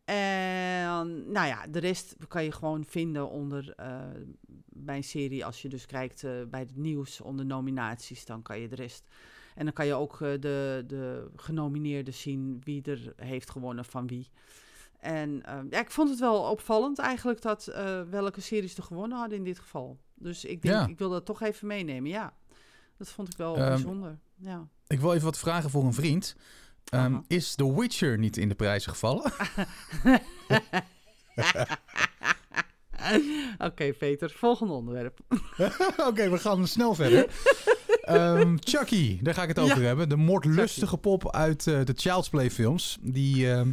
[0.04, 4.00] En nou ja, de rest kan je gewoon vinden onder eh,
[4.68, 5.44] mijn serie.
[5.44, 9.04] Als je dus kijkt bij het nieuws onder nominaties, dan kan je de rest.
[9.54, 14.30] En dan kan je ook de, de genomineerden zien wie er heeft gewonnen van wie.
[15.06, 19.18] En eh, ja, ik vond het wel opvallend eigenlijk dat eh, welke series er gewonnen
[19.18, 19.98] hadden in dit geval.
[20.14, 20.86] Dus ik denk, Ja.
[20.86, 22.10] ik wil dat toch even meenemen.
[22.10, 22.32] Ja,
[22.98, 24.18] dat vond ik wel Ehm, bijzonder.
[24.36, 24.68] Ja.
[24.86, 26.36] Ik wil even wat vragen voor een vriend.
[26.84, 29.32] Ehm, is The Witcher niet in de prijzen gevallen?
[33.58, 35.18] Oké, Peter, volgende onderwerp.
[36.08, 37.26] Oké, we gaan snel verder.
[38.00, 39.86] Ehm, Chucky, daar ga ik het over Ja.
[39.86, 40.08] hebben.
[40.08, 42.98] De moordlustige pop uit eh, de Child's Play films.
[43.00, 43.70] Die ehm,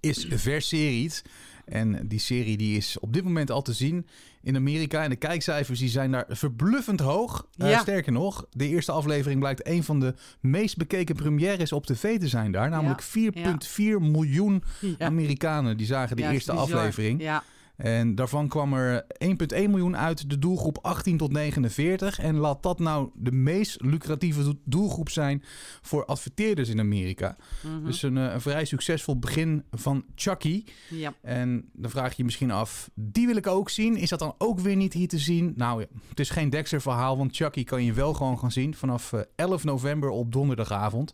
[0.00, 1.22] is verseried.
[1.64, 4.06] En die serie die is op dit moment al te zien
[4.42, 5.02] in Amerika.
[5.02, 7.46] En de kijkcijfers die zijn daar verbluffend hoog.
[7.56, 12.18] Eh, sterker nog, de eerste aflevering blijkt een van de meest bekeken premières op tv
[12.18, 12.70] te zijn daar.
[12.70, 14.62] Namelijk 4,4 miljoen.
[14.98, 16.66] Amerikanen die zagen de eerste bizar.
[16.66, 17.22] aflevering.
[17.22, 17.44] Ja,
[17.80, 19.36] En daarvan kwam er 1,1
[19.70, 22.18] miljoen uit de doelgroep 18 tot 49.
[22.18, 25.42] En laat dat nou de meest lucratieve do- doelgroep zijn
[25.82, 27.36] voor adverteerders in Amerika.
[27.62, 27.84] mhm.
[27.84, 30.64] Dus een, eh, een vrij succesvol begin van Chucky.
[30.88, 31.14] ja.
[31.22, 33.96] En dan vraag je je misschien af, die wil ik ook zien.
[33.96, 35.52] Is dat dan ook weer niet hier te zien?
[35.56, 38.74] Nou, het is geen Dexter verhaal, want Chucky kan je wel gewoon gaan zien.
[38.74, 41.12] Vanaf eh, 11 november op donderdagavond.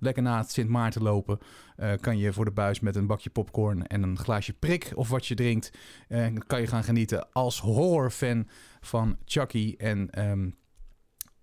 [0.00, 1.38] Lekker na het Sint Maarten lopen.
[1.78, 5.08] Eh, kan je voor de buis met een bakje popcorn en een glaasje prik of
[5.08, 5.72] wat je drinkt.
[6.08, 8.48] eh, kan je gaan genieten als horrorfan
[8.80, 9.74] van Chucky.
[9.76, 10.50] En ehm,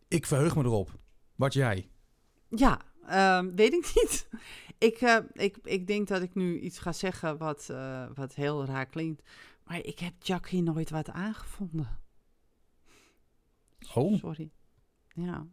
[0.07, 0.99] ik verheug me erop.
[1.35, 1.89] Wat jij?
[2.49, 4.27] Ja, ehm, weet ik niet.
[4.77, 7.73] Ik, eh, ik, ik denk dat ik nu iets ga zeggen wat,
[8.13, 9.29] wat heel raar klinkt.
[9.63, 11.99] Maar ik heb Jackie nooit wat aangevonden.
[13.93, 14.17] Oh, oké.
[14.17, 14.51] Sorry.
[15.13, 15.47] Ja,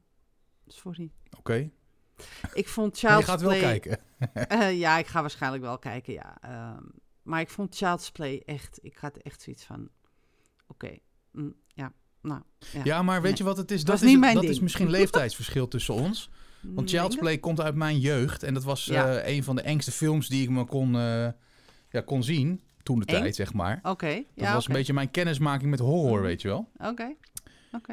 [0.66, 1.10] sorry.
[1.30, 1.70] Maar
[2.54, 3.60] Ik vond je Child's gaat wel Play...
[3.78, 3.98] kijken.
[4.48, 6.36] Eh, ja, ik ga waarschijnlijk wel kijken, ja.
[6.40, 6.82] Ehm,
[7.22, 8.78] maar ik vond Child's Play echt...
[8.82, 9.88] Ik had echt zoiets van...
[10.66, 10.98] Oké,
[11.30, 12.40] mm, ja, nou...
[12.72, 13.38] Ja, Ja, maar weet Nee.
[13.38, 13.84] je wat het is?
[13.84, 14.54] Dat, niet is, mijn dat ding.
[14.54, 16.30] is misschien leeftijdsverschil tussen ons.
[16.60, 17.20] Want Child's je?
[17.20, 18.42] Play komt uit mijn jeugd.
[18.42, 19.16] En dat was Ja.
[19.18, 21.28] eh, een van de engste films die ik me kon, eh,
[21.90, 22.60] ja, kon zien.
[22.82, 23.78] Toen de tijd, zeg maar.
[23.82, 26.22] Oké, Dat ja, was een beetje mijn kennismaking met horror, Mhm.
[26.26, 26.68] weet je wel.
[26.76, 27.14] Oké,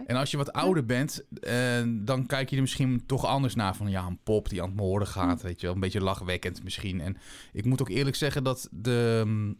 [0.06, 3.76] En als je wat ouder bent, eh, dan kijk je er misschien toch anders naar.
[3.76, 5.48] Van ja, een pop die aan het moorden gaat, Hm.
[5.48, 5.76] weet je wel.
[5.76, 7.02] Een beetje lachwekkend misschien.
[7.02, 7.18] En
[7.54, 9.58] ik moet ook eerlijk zeggen dat de mm,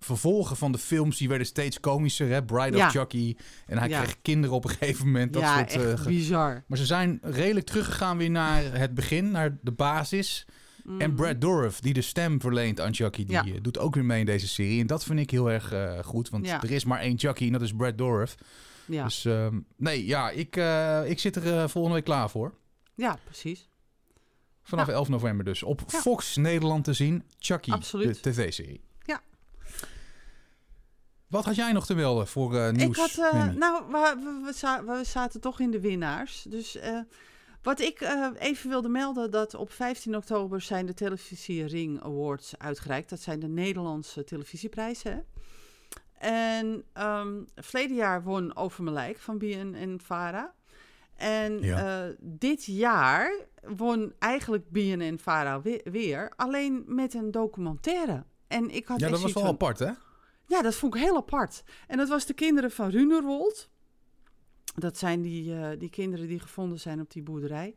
[0.00, 2.28] vervolgen van de films, die werden steeds komischer.
[2.28, 2.44] Hè?
[2.44, 2.86] Bride Ja.
[2.86, 3.36] of Chucky.
[3.66, 4.00] En hij Ja.
[4.02, 5.32] kreeg kinderen op een gegeven moment.
[5.32, 6.64] Dat ja, soort, eh, ge- bizar.
[6.66, 10.46] maar ze zijn redelijk teruggegaan weer naar het begin, naar de basis.
[10.84, 11.14] En Mhm.
[11.14, 13.44] Brad Dourif, die de stem verleent aan Chucky, die Ja.
[13.44, 14.80] eh, doet ook weer mee in deze serie.
[14.80, 15.74] En dat vind ik heel erg
[16.04, 16.62] goed, want Ja.
[16.62, 18.34] er is maar één Chucky en dat is Brad Dourif.
[18.88, 22.54] Ja, Dus ehm, nee, ja, ik, eh, ik zit er eh, volgende week klaar voor.
[22.94, 23.68] ja precies.
[24.62, 24.92] Vanaf Ja.
[24.92, 25.62] 11 november dus.
[25.62, 25.98] Op Ja.
[26.00, 27.22] Fox Nederland te zien.
[27.38, 28.22] Chucky, Absoluut.
[28.22, 28.80] de tv-serie.
[29.02, 29.20] Ja.
[31.26, 32.96] Wat had jij nog te melden voor eh, nieuws?
[32.98, 36.46] Ik had, nou, we, we, we za- we zaten toch in de winnaars.
[36.48, 36.78] Dus
[37.62, 38.00] wat ik
[38.38, 43.08] even wilde melden, dat op 15 oktober zijn de Televisie Ring Awards uitgereikt.
[43.10, 45.12] Dat zijn de Nederlandse televisieprijzen.
[45.12, 45.18] hè.
[46.18, 50.54] En ehm verleden jaar won Over mijn lijk van BN en Vara.
[51.16, 52.06] En Ja.
[52.08, 53.32] eh, dit jaar
[53.76, 58.24] won eigenlijk BN en Vara we- weer, alleen met een documentaire.
[58.48, 59.90] En ik had ja, dat was wel van, apart, hè?
[60.46, 61.62] ja, dat vond ik heel apart.
[61.86, 63.68] En dat was de kinderen van Runerwold.
[64.74, 67.74] Dat zijn die, eh, die kinderen die gevonden zijn op die boerderij.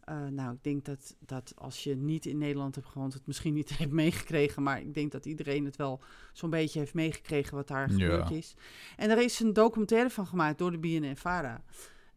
[0.00, 3.54] Eh, nou, ik denk dat, dat als je niet in Nederland hebt gewoond, het misschien
[3.54, 4.62] niet hebt meegekregen.
[4.62, 6.00] Maar ik denk dat iedereen het wel
[6.32, 7.92] zo'n beetje heeft meegekregen wat daar Ja.
[7.92, 8.54] gebeurd is.
[8.96, 11.64] En er is een documentaire van gemaakt door de BNN-Vara.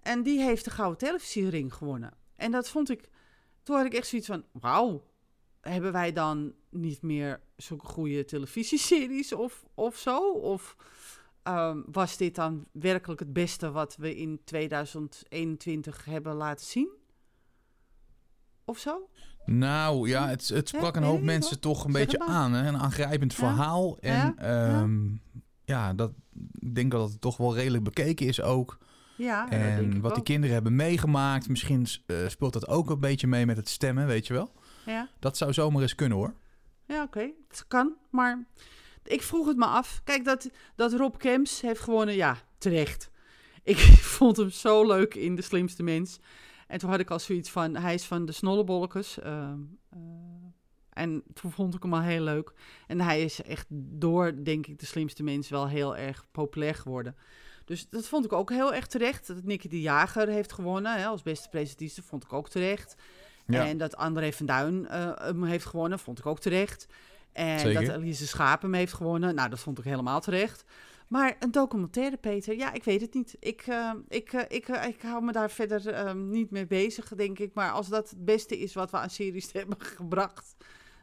[0.01, 2.13] En die heeft de Gouden Televisiering gewonnen.
[2.35, 3.09] En dat vond ik...
[3.63, 5.03] Toen had ik echt zoiets van, wauw,
[5.61, 10.31] hebben wij dan niet meer zulke goede televisieseries of, of zo?
[10.31, 10.75] Of
[11.43, 16.89] ehm, was dit dan werkelijk het beste wat we in 2021 hebben laten zien?
[18.65, 19.09] Of zo?
[19.45, 22.53] Nou ja, het, het Ja, sprak een hoop mensen toch een Zeg beetje aan.
[22.53, 22.67] Hè?
[22.67, 23.97] Een aangrijpend verhaal.
[23.99, 24.87] En Ja,
[25.65, 26.11] ja, dat,
[26.59, 28.77] ik denk dat het toch wel redelijk bekeken is ook.
[29.17, 31.49] Ja, en wat die kinderen hebben meegemaakt.
[31.49, 34.51] Misschien eh, speelt dat ook een beetje mee met het stemmen, weet je wel.
[34.85, 36.33] Ja, Dat zou zomaar eens kunnen hoor.
[36.87, 37.29] ja oké.
[37.47, 38.45] Het kan, maar
[39.03, 40.01] ik vroeg het me af.
[40.03, 43.09] Kijk, dat, dat Rob Kemps heeft gewonnen, ja, terecht.
[43.63, 43.77] Ik
[44.17, 46.19] vond hem zo leuk in De Slimste Mens.
[46.73, 49.19] En toen had ik al zoiets van, hij is van de Snollebollekes.
[49.19, 49.59] ehm,
[49.89, 49.99] eh,
[50.89, 52.53] en toen vond ik hem al heel leuk.
[52.87, 57.15] En hij is echt door, denk ik, De Slimste Mens wel heel erg populair geworden.
[57.65, 59.27] Dus dat vond ik ook heel erg terecht.
[59.27, 62.95] Dat Nicky de Jager heeft gewonnen hè, als beste presentiste, vond ik ook terecht.
[63.45, 63.67] Ja.
[63.67, 66.87] En dat André van Duin eh, hem heeft gewonnen, vond ik ook terecht.
[67.31, 67.85] En Zeker.
[67.85, 70.63] dat Elise Schaap hem heeft gewonnen, nou, dat vond ik helemaal terecht.
[71.13, 73.35] Maar een documentaire, Peter, ja, ik weet het niet.
[73.39, 77.07] Ik, eh, ik, eh, ik, eh, ik hou me daar verder eh, niet mee bezig,
[77.07, 77.53] denk ik.
[77.53, 80.55] Maar als dat het beste is wat we aan series hebben gebracht,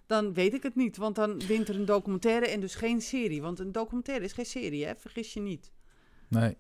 [0.06, 0.96] dan weet ik het niet.
[0.96, 3.42] Want dan wint er een documentaire en dus geen serie.
[3.42, 4.92] Want een documentaire is geen serie, hè?
[4.96, 5.72] vergis je niet.
[6.28, 6.56] Nee,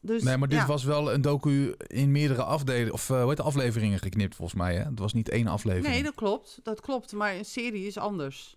[0.00, 0.66] Dus, nee maar dit ja.
[0.66, 4.74] was wel een docu in meerdere afdelen, of hoe heet afleveringen geknipt volgens mij.
[4.74, 4.82] Hè?
[4.82, 5.94] Het was niet één aflevering.
[5.94, 6.60] Nee, dat klopt.
[6.62, 7.12] Dat klopt.
[7.12, 8.56] Maar een serie is anders.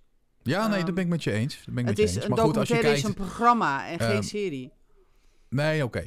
[0.49, 1.55] Ja, nee, dat ehm, ben ik met je eens.
[1.65, 2.29] Dat ben ik Het met is je eens.
[2.29, 2.97] een Maar goed, als je kijkt...
[2.97, 4.71] is een programma en geen Ehm, serie.
[5.49, 6.03] Nee, oké.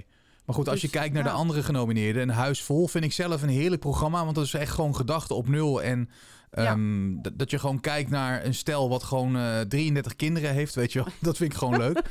[0.46, 3.12] Maar goed, als je Dus, kijkt naar de andere genomineerden, Een Huis Vol vind ik
[3.12, 4.24] zelf een heerlijk programma.
[4.24, 5.82] Want dat is echt gewoon gedachten op nul.
[5.82, 6.10] En
[6.52, 10.92] ehm, dat je gewoon kijkt naar een stel wat gewoon eh 33 kinderen heeft, weet
[10.92, 11.12] je wel.
[11.20, 12.02] Dat vind ik gewoon leuk.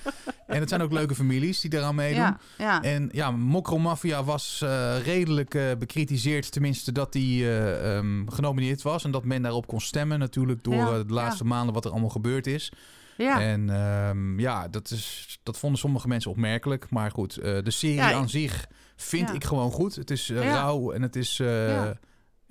[0.48, 2.22] en het zijn ook leuke families die eraan meedoen.
[2.22, 2.82] Ja, ja.
[2.82, 6.52] En ja, Mokro Mafia was eh, redelijk eh, bekritiseerd.
[6.52, 9.04] Tenminste, dat hij eh, ehm, genomineerd was.
[9.04, 12.48] En dat men daarop kon stemmen natuurlijk door de laatste maanden wat er allemaal gebeurd
[12.48, 12.72] is.
[13.18, 13.42] ja.
[13.42, 16.90] En ehm, ja, dat, is, dat vonden sommige mensen opmerkelijk.
[16.90, 19.96] Maar goed, de serie aan zich vind ik gewoon goed.
[19.96, 21.42] Het is rauw en het is.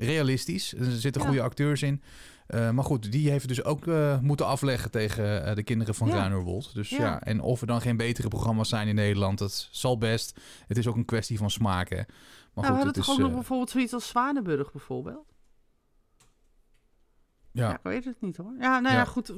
[0.04, 0.74] Realistisch.
[0.74, 1.28] Er zitten Ja.
[1.28, 2.02] goede acteurs in.
[2.50, 6.08] Eh, maar goed, die heeft dus ook eh, moeten afleggen tegen eh, de kinderen van
[6.08, 6.14] Ja.
[6.14, 6.74] Ruinerwold.
[6.74, 6.98] Dus ja.
[6.98, 7.22] Ja.
[7.22, 10.40] en of er dan geen betere programma's zijn in Nederland, dat zal best.
[10.66, 11.96] Het is ook een kwestie van smaken.
[11.96, 12.14] Maar nou,
[12.54, 15.34] we goed, hadden het toch ook nog bijvoorbeeld zoiets als Zwanenburg bijvoorbeeld?
[17.52, 17.68] Ja.
[17.68, 17.74] ja.
[17.74, 18.54] ik weet het niet hoor.
[18.58, 19.32] Ja, nou ja, goed.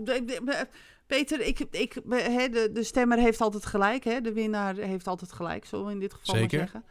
[1.07, 4.05] Peter, ik, ik, hè, de, de stemmer heeft altijd gelijk.
[4.05, 4.21] Hè?
[4.21, 6.59] De winnaar heeft altijd gelijk, zullen we in dit geval Zeker.
[6.59, 6.85] zeggen.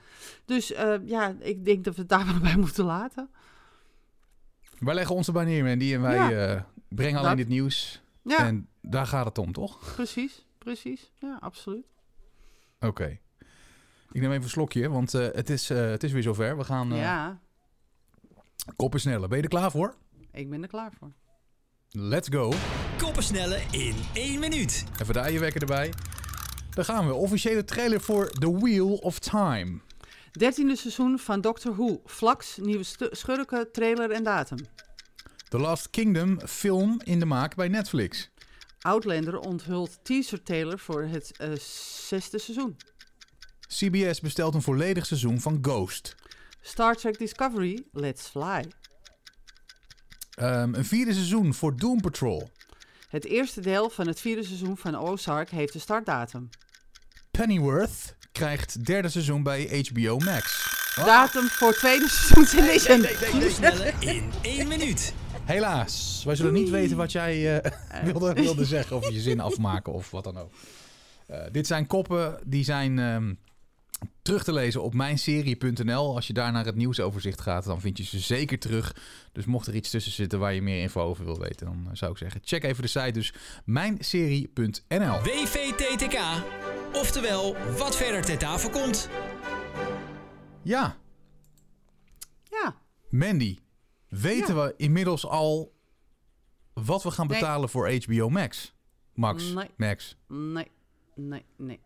[0.46, 0.68] Dus
[1.06, 3.30] ja, ik denk dat we het daar maar bij moeten laten.
[4.82, 5.94] Wij leggen ons erbij neer, Mandy.
[5.94, 6.54] En wij Ja.
[6.56, 8.02] eh, brengen alleen dit nieuws.
[8.24, 9.94] Ja, En daar gaat het om, toch?
[9.96, 10.46] precies.
[10.58, 11.12] Precies.
[11.20, 11.86] Ja, absoluut.
[12.80, 13.20] Oké.
[14.12, 16.58] Ik neem even een slokje, want eh, het, is, eh, het is weer zover.
[16.58, 17.40] We gaan eh Ja,
[18.76, 19.28] koppen sneller.
[19.30, 19.96] Ben je er klaar voor?
[20.32, 21.12] ik ben er klaar voor.
[21.90, 22.54] Let's go.
[22.98, 24.84] Koppensnellen in één minuut.
[25.02, 25.94] Even de eierwekker erbij.
[26.70, 27.14] Dan gaan we.
[27.14, 29.80] Officiële trailer voor The Wheel of Time.
[30.32, 32.02] Dertiende seizoen van Doctor Who.
[32.06, 34.58] Vlaks, nieuwe schurken, trailer en datum.
[35.50, 38.30] The Last Kingdom film in de maak bij Netflix.
[38.82, 41.52] Outlander onthult teaser trailer voor het eh,
[42.08, 42.78] zesde seizoen.
[43.68, 46.16] CBS bestelt een volledig seizoen van Ghost.
[46.62, 48.66] Star Trek Discovery, Let's Fly.
[50.32, 52.50] Ehm, een vierde seizoen voor Doom Patrol.
[53.10, 56.50] Het eerste deel van het vierde seizoen van Ozark heeft de startdatum.
[57.32, 60.70] Pennyworth krijgt derde seizoen bij HBO Max.
[60.96, 65.14] Datum voor tweede seizoen Koppensnellen in één minuut.
[65.44, 67.72] Helaas, wij zullen niet weten wat jij eh,
[68.04, 70.52] wilde, wilde zeggen of je zin afmaken of wat dan ook.
[71.28, 73.34] Eh, dit zijn koppen die zijn ehm,
[74.22, 76.16] terug te lezen op mijnserie.nl.
[76.16, 78.96] Als je daar naar het nieuwsoverzicht gaat, dan vind je ze zeker terug.
[79.32, 81.92] Dus mocht er iets tussen zitten waar je meer info over wil weten, dan eh,
[81.94, 83.12] zou ik zeggen, check even de site.
[83.12, 83.34] Dus
[83.66, 85.22] mijnserie.nl.
[85.22, 86.20] WVTTK.
[86.94, 89.10] Oftewel, wat verder ter tafel komt.
[90.64, 90.96] Ja,
[92.50, 92.76] Ja,
[93.10, 93.58] Mandy,
[94.10, 94.62] weten Ja.
[94.64, 95.74] we inmiddels al
[96.74, 97.40] wat we gaan Nee.
[97.40, 98.74] betalen voor HBO Max?
[99.14, 99.70] Max, Nee.
[99.78, 100.16] Max.
[100.28, 100.68] nee,
[101.16, 101.80] nee, nee.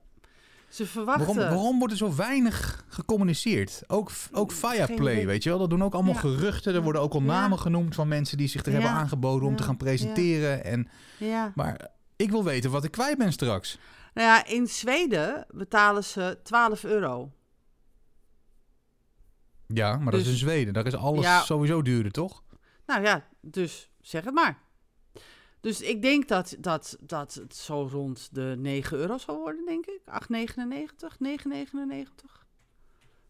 [0.70, 1.26] Ze verwachten...
[1.36, 3.84] Waarom, waarom wordt er zo weinig gecommuniceerd?
[3.88, 5.26] Ook, ook Viaplay, idee.
[5.26, 5.60] weet je wel?
[5.60, 6.20] Dat doen ook allemaal Ja.
[6.20, 6.74] geruchten.
[6.76, 7.26] Er worden ook al Ja.
[7.26, 8.80] namen genoemd van mensen die zich er Ja.
[8.80, 10.64] hebben aangeboden om te gaan presenteren.
[10.64, 10.88] En,
[11.18, 11.52] Ja.
[11.56, 13.78] maar ik wil weten wat ik kwijt ben straks.
[14.16, 17.32] Nou ja, in Zweden betalen ze 12 euro.
[19.68, 20.74] Ja, maar dat is Dus- in Zweden.
[20.74, 21.42] Daar is alles Ja.
[21.42, 22.44] sowieso duurder, toch?
[22.86, 24.64] Nou ja, dus zeg het maar.
[25.60, 29.86] Dus ik denk dat, dat, dat het zo rond de 9 euro zal worden, denk
[29.86, 30.00] ik.
[30.06, 32.46] 8,99, 9,99.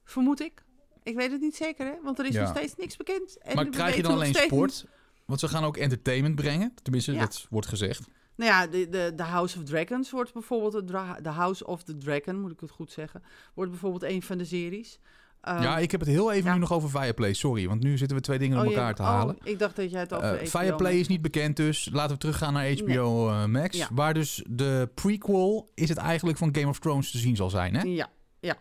[0.03, 0.63] Vermoed ik.
[1.03, 1.93] Ik weet het niet zeker, hè?
[2.03, 2.41] Want er is Ja.
[2.41, 3.37] nog steeds niks bekend.
[3.37, 4.85] En maar krijg je dan alleen sport?
[5.25, 6.73] Want ze gaan ook entertainment brengen.
[6.83, 7.19] Tenminste, Ja.
[7.19, 8.07] dat wordt gezegd.
[8.35, 10.87] Nou ja, de, de, de House of Dragons wordt bijvoorbeeld...
[11.23, 13.23] De, House of the Dragon, moet ik het goed zeggen...
[13.53, 14.99] wordt bijvoorbeeld een van de series.
[15.41, 16.53] Ehm, ja, ik heb het heel even ja.
[16.53, 17.33] nu nog over Viaplay.
[17.33, 19.37] Sorry, want nu zitten we twee dingen oh, door je- elkaar te oh, halen.
[19.43, 22.53] ik dacht dat jij het over Viaplay Max is niet bekend, dus laten we teruggaan
[22.53, 23.77] naar HBO eh, Max.
[23.77, 23.87] Ja.
[23.91, 27.75] Waar dus de prequel is het eigenlijk van Game of Thrones te zien zal zijn,
[27.75, 27.81] hè?
[27.81, 28.09] Ja,
[28.39, 28.57] ja,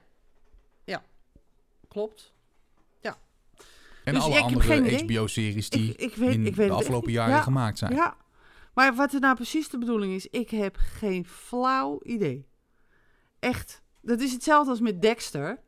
[0.84, 1.02] ja.
[1.88, 2.34] Klopt.
[4.04, 5.04] En Dus alle andere.
[5.04, 7.94] HBO-series die Ik, ik weet, in ik weet de afgelopen jaren ja, gemaakt zijn.
[7.94, 8.16] Ja,
[8.74, 12.46] maar wat er nou precies de bedoeling is, ik heb geen flauw idee.
[13.38, 13.82] Echt.
[14.00, 15.62] Dat is hetzelfde als met Dexter.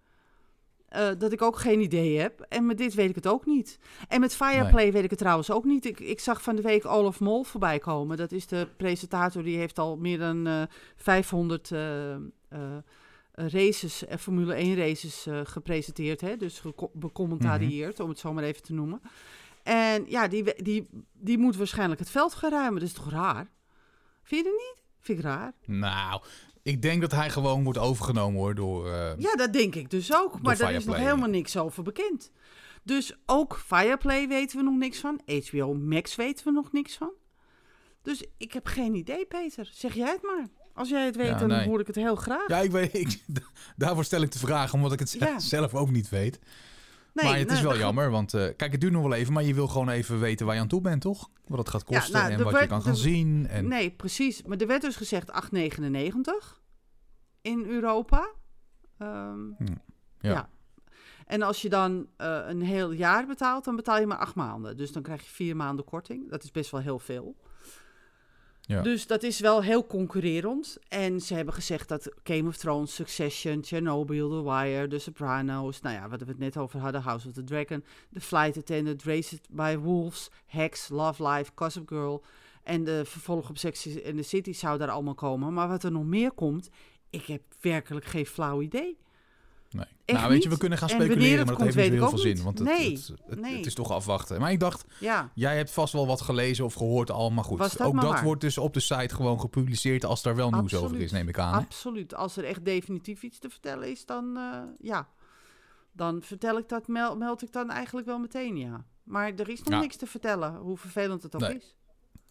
[0.87, 2.41] eh, dat ik ook geen idee heb.
[2.41, 3.79] En met dit weet ik het ook niet.
[4.09, 5.85] En met Fireplay weet ik het trouwens ook niet.
[5.85, 8.17] Ik, ik zag van de week Olaf Mol voorbij komen.
[8.17, 10.63] Dat is de presentator die heeft al meer dan eh
[10.97, 12.21] 500 eh, eh,
[13.33, 16.21] races, eh, Formule 1 races eh, gepresenteerd.
[16.21, 16.37] Hè?
[16.37, 19.01] Dus geko- becommentarieerd, om het zo maar even te noemen.
[19.67, 22.81] En ja, die, die, die moet waarschijnlijk het veld gaan ruimen.
[22.81, 23.51] Dat is toch raar?
[24.23, 24.85] Vind je het niet?
[25.01, 25.53] Vind ik raar.
[25.65, 26.23] Nou,
[26.63, 28.93] ik denk dat hij gewoon wordt overgenomen hoor door...
[28.93, 30.43] eh, Ja, dat denk ik dus ook.
[30.43, 32.31] Maar daar is nog helemaal niks over bekend.
[32.83, 35.21] Dus ook Fireplay weten we nog niks van.
[35.49, 37.11] HBO Max weten we nog niks van.
[38.03, 39.69] Dus ik heb geen idee, Peter.
[39.73, 40.47] Zeg jij het maar.
[40.75, 41.67] Als jij het weet, Ja, dan nee.
[41.69, 42.49] hoor ik het heel graag.
[42.49, 43.21] Ja, ik weet, ik,
[43.77, 45.39] daarvoor stel ik de vraag, omdat ik het Ja.
[45.39, 46.39] zelf ook niet weet.
[47.17, 49.33] Nee, maar het is nou, wel jammer, want eh, kijk, het duurt nog wel even,
[49.33, 51.31] maar je wil gewoon even weten waar je aan toe bent, toch?
[51.47, 53.47] Wat het gaat Ja, kosten nou, en wat je kan gaan er- zien.
[53.49, 53.69] En...
[53.69, 54.43] Nee, precies.
[54.43, 56.61] Maar er werd dus gezegd 8,99
[57.43, 58.29] in Europa.
[58.99, 59.65] Ehm, Hm,
[60.21, 60.31] ja.
[60.31, 60.49] ja.
[61.27, 64.77] En als je dan eh, een heel jaar betaalt, dan betaal je maar acht maanden.
[64.77, 66.31] Dus dan krijg je vier maanden korting.
[66.31, 67.37] Dat is best wel heel veel.
[68.67, 70.79] Dus dat is wel heel concurrerend.
[70.89, 75.95] En ze hebben gezegd dat Game of Thrones, Succession, Chernobyl, The Wire, The Sopranos, nou
[75.95, 79.41] ja, wat we het net over hadden, House of the Dragon, The Flight Attendant, Raised
[79.51, 82.23] by Wolves, Hex, Love Life, Gossip Girl
[82.67, 85.53] en de vervolg op Sex in the City zou daar allemaal komen.
[85.53, 86.71] Maar wat er nog meer komt,
[87.11, 88.99] ik heb werkelijk geen flauw idee.
[89.77, 89.87] Nee.
[90.05, 92.19] Echt nou, weet je, we kunnen gaan speculeren, maar dat komt, heeft niet heel veel
[92.19, 92.43] zin.
[92.43, 93.57] Want het, Nee, het, het, nee.
[93.57, 94.41] het is toch afwachten.
[94.41, 97.59] Maar ik dacht, Ja, jij hebt vast wel wat gelezen of gehoord al, maar goed.
[97.59, 100.75] Dat ook maar dat wordt dus op de site gewoon gepubliceerd als daar wel nieuws
[100.75, 101.53] over is, neem ik aan.
[101.55, 101.59] hè?
[101.61, 102.15] absoluut.
[102.15, 105.09] Als er echt definitief iets te vertellen is, dan eh, ja.
[105.93, 108.85] Dan vertel ik dat, mel- meld ik dan eigenlijk wel meteen, ja.
[109.03, 109.81] Maar er is nog Ja.
[109.81, 111.55] niks te vertellen, hoe vervelend het ook Nee.
[111.57, 111.75] is.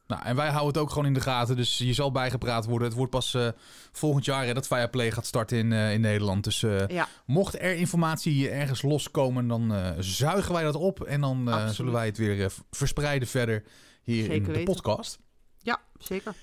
[0.07, 2.87] Nou, en wij houden het ook gewoon in de gaten, dus je zal bijgepraat worden.
[2.87, 3.47] Het wordt pas eh,
[3.91, 6.43] volgend jaar hè, dat Fireplay gaat starten in, eh, in Nederland.
[6.43, 11.03] Dus eh, Ja, mocht er informatie ergens loskomen, dan zuigen wij dat op.
[11.03, 13.63] En dan zullen wij het weer verspreiden verder
[14.03, 14.73] hier in de weten.
[14.73, 15.19] podcast.
[15.61, 16.33] ja zeker.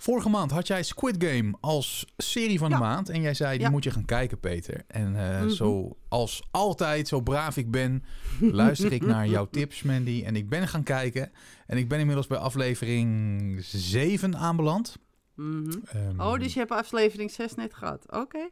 [0.00, 2.80] Vorige maand had jij Squid Game als serie van de Ja.
[2.80, 3.08] maand.
[3.08, 3.70] En jij zei, die Ja.
[3.70, 4.84] moet je gaan kijken, Peter.
[4.86, 5.48] En eh Mhm.
[5.48, 8.04] zoals altijd, zo braaf ik ben,
[8.40, 10.22] luister ik naar jouw tips, Mandy.
[10.26, 11.32] En ik ben gaan kijken.
[11.66, 14.96] En ik ben inmiddels bij aflevering 7 aanbeland.
[15.34, 15.70] Mhm.
[15.84, 18.12] Ehm, Oh, dus je hebt aflevering 6 net gehad.
[18.12, 18.48] Oké.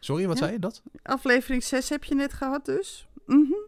[0.00, 0.42] Sorry, wat Ja.
[0.44, 0.58] zei je?
[0.58, 0.82] Dat?
[1.02, 3.08] Aflevering 6 heb je net gehad dus.
[3.26, 3.40] Mhm.
[3.42, 3.58] Ja,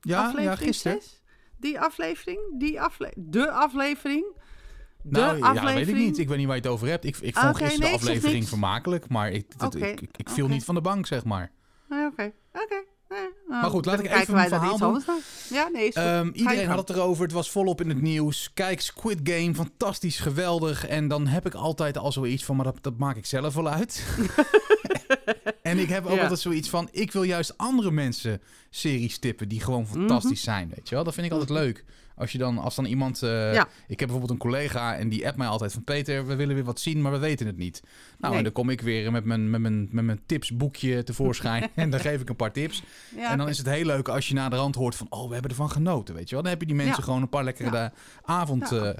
[0.00, 1.00] ja aflevering gisteren.
[1.02, 1.22] 6.
[1.56, 4.24] Die aflevering, die afle de aflevering.
[5.02, 5.86] De Nou, ja, aflevering.
[5.86, 6.18] weet ik niet.
[6.18, 7.04] Ik weet niet waar je het over hebt.
[7.04, 10.28] Ik, ik vond Oké, gisteren nee, de aflevering vermakelijk, maar ik, dat- ik, ik, ik
[10.30, 11.50] viel niet van de bank, zeg maar.
[11.88, 12.74] Ah, Oké, oké.
[13.08, 13.16] Eh,
[13.48, 15.00] nou, Maar goed, laat ik even mijn verhaal naar.
[15.50, 17.22] Ja, nee, je iedereen had het erover.
[17.22, 18.50] Het was volop in het nieuws.
[18.54, 20.86] Kijk, Squid Game, fantastisch, geweldig.
[20.86, 23.68] En dan heb ik altijd al zoiets van, maar dat, dat maak ik zelf wel
[23.68, 24.04] uit.
[25.62, 26.22] en ik heb ook Ja.
[26.22, 28.40] altijd zoiets van, ik wil juist andere mensen
[28.70, 30.56] series tippen die gewoon fantastisch Mhm.
[30.56, 31.04] zijn, weet je wel.
[31.04, 31.84] Dat vind ik altijd leuk.
[32.20, 33.22] Als je dan, als dan iemand.
[33.22, 33.62] eh, Ja.
[33.62, 36.64] Ik heb bijvoorbeeld een collega en die appt mij altijd van Peter, we willen weer
[36.64, 37.82] wat zien, maar we weten het niet.
[37.82, 38.36] Nou, Nee.
[38.38, 42.00] en dan kom ik weer met mijn, met mijn, met mijn tipsboekje tevoorschijn en dan
[42.00, 42.82] geef ik een paar tips.
[43.16, 45.26] Ja, En dan is het heel leuk als je na de rand hoort van, oh,
[45.26, 46.42] we hebben ervan genoten, weet je wel.
[46.42, 47.02] Dan heb je die mensen Ja.
[47.02, 47.92] gewoon een paar lekkere
[48.22, 48.90] avond eh,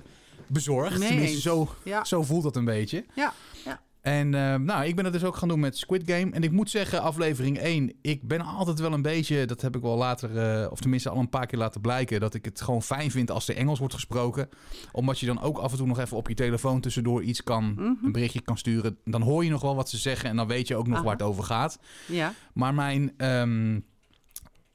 [0.46, 0.90] bezorgd.
[1.00, 1.42] Tenminste, eens.
[1.42, 2.04] zo, ja.
[2.04, 3.04] zo voelt dat een beetje.
[3.14, 3.32] Ja,
[3.64, 3.80] ja.
[4.00, 6.30] En eh, nou, ik ben het dus ook gaan doen met Squid Game.
[6.30, 9.82] En ik moet zeggen, aflevering 1, ik ben altijd wel een beetje, dat heb ik
[9.82, 12.82] wel later, eh, of tenminste al een paar keer laten blijken, dat ik het gewoon
[12.82, 14.48] fijn vind als er Engels wordt gesproken.
[14.92, 17.64] Omdat je dan ook af en toe nog even op je telefoon tussendoor iets kan,
[17.72, 17.80] Mhm.
[18.04, 18.96] een berichtje kan sturen.
[19.04, 21.04] Dan hoor je nog wel wat ze zeggen en dan weet je ook nog Aha.
[21.04, 21.78] waar het over gaat.
[22.06, 22.32] ja.
[22.54, 23.78] Maar mijn ehm,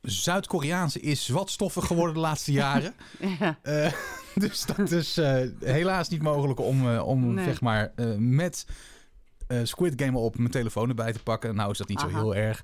[0.01, 2.93] Zuid-Koreaanse is wat stoffig geworden de laatste jaren.
[3.39, 3.57] ja.
[3.61, 3.91] Eh,
[4.36, 7.45] dus dat is eh, helaas niet mogelijk om, om Nee.
[7.45, 8.65] zeg maar, met
[9.64, 11.56] Squid Game op mijn telefoon erbij te pakken.
[11.56, 12.62] Nou is dat niet zo heel erg.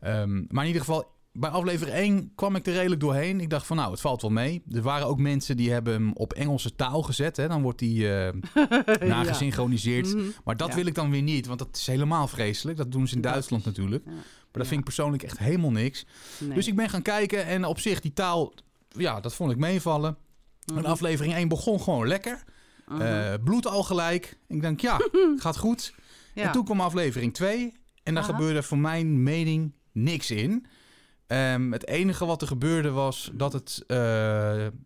[0.00, 3.40] Ehm, maar in ieder geval, bij aflevering 1 kwam ik er redelijk doorheen.
[3.40, 4.62] Ik dacht van nou, het valt wel mee.
[4.70, 7.36] Er waren ook mensen die hebben hem op Engelse taal gezet.
[7.36, 7.48] Hè?
[7.48, 8.32] Dan wordt die eh
[9.08, 10.14] nagesynchroniseerd.
[10.14, 10.24] Mhm.
[10.44, 10.74] Maar dat Ja.
[10.74, 12.76] wil ik dan weer niet, want dat is helemaal vreselijk.
[12.78, 14.04] Dat doen ze in Dat Duitsland is- natuurlijk.
[14.06, 14.10] Ja.
[14.12, 16.06] Maar dat vind ik persoonlijk echt helemaal niks.
[16.38, 16.54] Nee.
[16.54, 18.52] Dus ik ben gaan kijken en op zich die taal,
[18.88, 20.16] ja, dat vond ik meevallen.
[20.66, 20.78] Mhm.
[20.78, 22.42] En aflevering 1 begon gewoon lekker.
[22.86, 23.00] Mhm.
[23.00, 24.38] Eh, bloed al gelijk.
[24.48, 24.98] Ik denk, ja,
[25.36, 25.94] gaat goed.
[26.34, 26.42] Ja.
[26.46, 27.72] En toen kwam aflevering 2.
[28.02, 28.32] En daar Aha.
[28.32, 30.66] gebeurde voor mijn mening niks in.
[31.26, 33.96] Ehm, het enige wat er gebeurde was dat het, eh,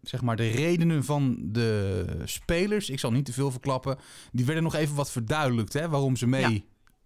[0.02, 3.98] zeg maar, de redenen van de spelers, ik zal niet te veel verklappen,
[4.32, 6.60] die werden nog even wat verduidelijkt, hè, waarom ze mee Ja.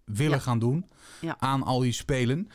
[0.05, 0.43] willen Ja.
[0.43, 0.85] gaan doen
[1.37, 2.47] aan al die spelen.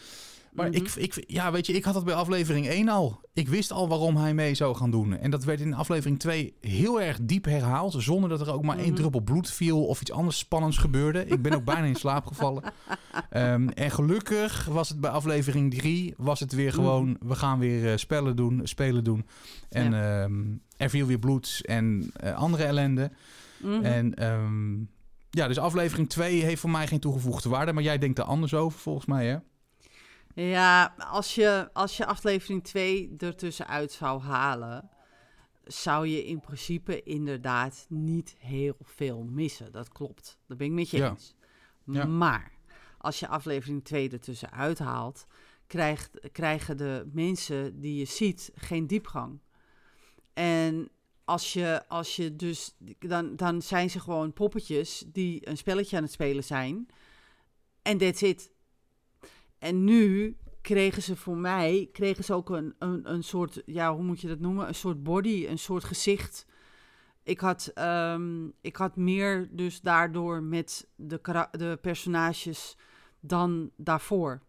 [0.57, 0.77] Maar Mhm.
[0.77, 3.21] ik, ik, ja, weet je, ik had dat bij aflevering 1 al.
[3.35, 5.17] Ik wist al waarom hij mee zou gaan doen.
[5.19, 7.95] En dat werd in aflevering 2 heel erg diep herhaald.
[7.99, 8.95] Zonder dat er ook maar één Mhm.
[8.97, 11.27] druppel bloed viel of iets anders spannends gebeurde.
[11.27, 12.63] Ik ben ook bijna in slaap gevallen.
[13.31, 16.75] Ehm, en gelukkig was het bij aflevering 3 was het weer Mhm.
[16.75, 17.17] gewoon...
[17.21, 19.27] We gaan weer eh, spellen doen, spelen doen.
[19.69, 20.43] En ehm,
[20.77, 23.11] er viel weer bloed en eh, andere ellende.
[23.83, 24.77] En ehm,
[25.31, 27.73] ja, dus aflevering 2 heeft voor mij geen toegevoegde waarde.
[27.73, 29.37] Maar jij denkt er anders over volgens mij, hè?
[30.45, 34.91] Ja, als je, als je aflevering 2 ertussenuit zou halen,
[35.65, 39.73] zou je in principe inderdaad niet heel veel missen.
[39.73, 40.39] Dat klopt.
[40.47, 41.09] Dat ben ik met je Ja.
[41.11, 41.35] eens.
[41.85, 42.05] Ja.
[42.05, 42.53] Maar
[42.99, 45.27] als je aflevering 2 ertussen uithaalt,
[45.67, 49.41] krijgt, krijgen de mensen die je ziet geen diepgang.
[50.33, 50.89] En
[51.25, 56.03] als je, als je dus, dan, dan zijn ze gewoon poppetjes die een spelletje aan
[56.03, 56.87] het spelen zijn.
[57.83, 58.51] En that's it.
[59.59, 64.03] En nu kregen ze voor mij, kregen ze ook een, een, een soort, ja, hoe
[64.03, 64.69] moet je dat noemen?
[64.69, 66.47] Een soort body, een soort gezicht.
[67.23, 72.77] Ik had, ehm, ik had meer dus daardoor met de, de personages
[73.21, 74.43] dan daarvoor.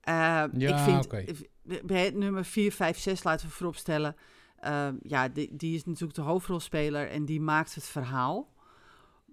[0.00, 1.46] Eh, ik Ja, vind,
[1.86, 4.16] bij het nummer 4, 5, 6 laten we vooropstellen.
[4.60, 8.52] ehm, ja, die, die is natuurlijk de hoofdrolspeler en die maakt het verhaal.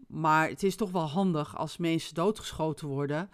[0.08, 3.30] Maar het is toch wel handig als mensen doodgeschoten worden,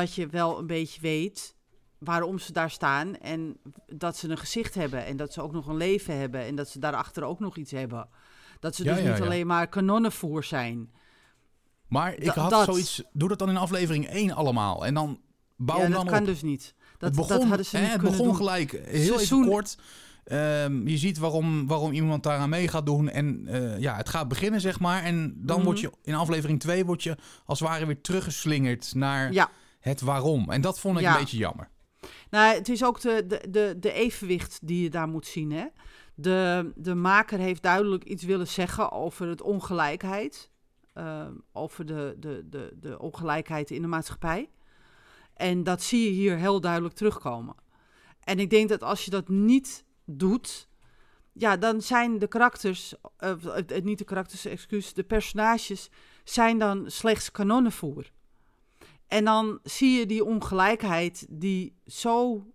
[0.00, 1.54] dat je wel een beetje weet
[1.98, 5.66] waarom ze daar staan en dat ze een gezicht hebben en dat ze ook nog
[5.66, 8.08] een leven hebben en dat ze daarachter ook nog iets hebben.
[8.60, 9.24] Dat ze Ja, dus ja, niet ja.
[9.24, 10.90] alleen maar kanonnenvoer zijn.
[11.88, 12.64] Maar ik Da- had dat.
[12.64, 13.02] zoiets...
[13.12, 14.86] Doe dat dan in aflevering 1 allemaal.
[14.86, 15.20] En dan
[15.56, 16.74] bouw hem dat dan kan dus niet.
[16.98, 18.36] Dat, het begon, dat hadden ze hè, niet het begon doen.
[18.36, 19.78] gelijk heel Seizoen- even kort.
[20.24, 23.08] Ehm, je ziet waarom, waarom iemand daaraan mee gaat doen.
[23.08, 25.02] En eh, ja, het gaat beginnen, zeg maar.
[25.02, 25.64] En dan Mhm.
[25.66, 29.50] word je in aflevering 2 word je als het ware weer teruggeslingerd naar Ja,
[29.88, 30.50] het waarom.
[30.50, 31.12] En dat vond ik Ja.
[31.14, 31.68] een beetje jammer.
[32.30, 35.50] Nou, het is ook de, de, de, de evenwicht die je daar moet zien.
[35.52, 35.66] Hè?
[36.14, 40.50] De, de maker heeft duidelijk iets willen zeggen over het ongelijkheid.
[40.92, 44.50] eh, over de, de, de, de ongelijkheid in de maatschappij.
[45.34, 47.54] En dat zie je hier heel duidelijk terugkomen.
[48.20, 50.68] En ik denk dat als je dat niet doet,
[51.32, 53.32] ja, dan zijn de karakters, eh,
[53.82, 55.90] niet de karakters, excuus, de personages
[56.24, 58.10] zijn dan slechts kanonnenvoer.
[59.06, 62.46] En dan zie je die ongelijkheid die zo,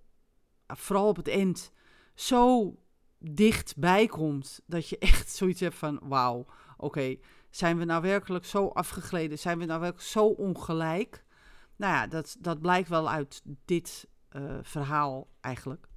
[0.68, 1.72] vooral op het eind,
[2.16, 2.76] zo
[3.20, 4.62] dichtbij komt.
[4.66, 6.46] Dat je echt zoiets hebt van, wauw,
[6.78, 7.16] oké,
[7.50, 9.40] zijn we nou werkelijk zo afgegleden?
[9.40, 11.24] Zijn we nou werkelijk zo ongelijk?
[11.76, 15.88] Nou ja, dat, dat blijkt wel uit dit eh, verhaal eigenlijk.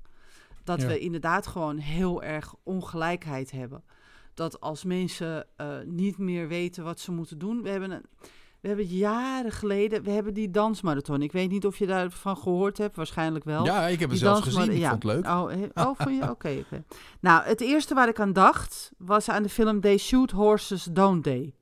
[0.64, 0.86] Dat Ja.
[0.86, 3.84] we inderdaad gewoon heel erg ongelijkheid hebben.
[4.34, 7.62] Dat als mensen eh, niet meer weten wat ze moeten doen.
[7.62, 8.04] We hebben, een,
[8.64, 11.22] we hebben jaren geleden, we hebben die dansmarathon.
[11.22, 13.64] Ik weet niet of je daarvan gehoord hebt, waarschijnlijk wel.
[13.64, 14.70] Ja, ik heb het zelfs gezien.
[14.70, 14.90] Ik ja.
[14.90, 15.26] vond het leuk.
[15.26, 16.30] Oh, oh vond je?
[16.30, 16.56] Oké.
[16.60, 16.84] oké.
[17.20, 21.22] Nou, het eerste waar ik aan dacht was aan de film They Shoot Horses, Don't
[21.22, 21.54] They.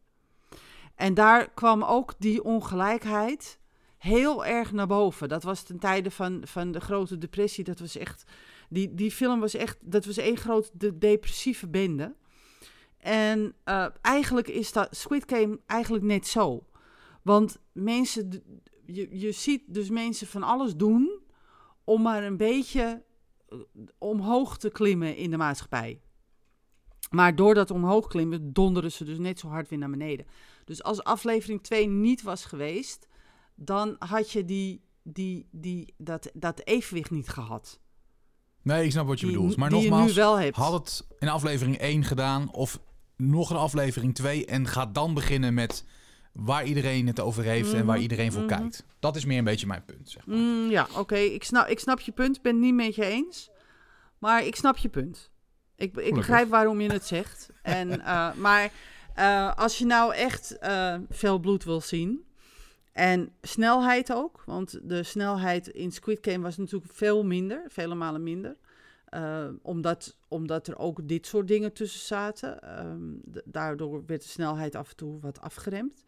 [0.94, 3.59] En daar kwam ook die ongelijkheid
[3.98, 5.28] heel erg naar boven.
[5.28, 7.64] Dat was ten tijde van, van de grote depressie.
[7.64, 8.24] Dat was echt
[8.68, 12.14] Die, die film was echt, dat was één grote de depressieve bende.
[12.98, 16.62] En eh, eigenlijk is dat Squid Game eigenlijk net zo.
[17.23, 18.43] Want mensen,
[18.87, 21.20] je, je ziet dus mensen van alles doen
[21.85, 23.05] om maar een beetje
[23.49, 23.59] eh,
[23.99, 26.01] omhoog te klimmen in de maatschappij.
[27.11, 30.27] Maar door dat omhoog klimmen donderen ze dus net zo hard weer naar beneden.
[30.64, 33.09] Dus als aflevering 2 niet was geweest,
[33.55, 37.81] dan had je die, die, die, dat, dat evenwicht niet gehad.
[38.62, 39.57] Nee, ik snap wat je Die- bedoelt.
[39.57, 40.16] Maar nogmaals,
[40.51, 42.81] had het in aflevering 1 gedaan of
[43.16, 45.85] nog een aflevering 2 en gaat dan beginnen met
[46.33, 48.59] waar iedereen het over heeft en waar Mhm, iedereen voor mhm.
[48.59, 48.85] kijkt.
[48.99, 50.11] Dat is meer een beetje mijn punt.
[50.11, 50.37] Zeg maar.
[50.37, 51.16] Mm, ja, oké.
[51.16, 52.37] Ik, snap, ik snap je punt.
[52.37, 53.51] Ik ben het niet met je eens.
[54.18, 55.30] Maar ik snap je punt.
[55.76, 57.51] Ik, ik begrijp waarom je het zegt.
[57.62, 58.70] En, eh, maar
[59.14, 62.24] eh, als je nou echt eh, veel bloed wil zien.
[62.93, 64.43] En snelheid ook.
[64.47, 67.64] Want de snelheid in Squid Game was natuurlijk veel minder.
[67.68, 68.57] Vele malen minder.
[69.13, 72.61] Eh, omdat, omdat er ook dit soort dingen tussen zaten.
[72.63, 73.01] Ehm,
[73.45, 76.05] daardoor werd de snelheid af en toe wat afgeremd.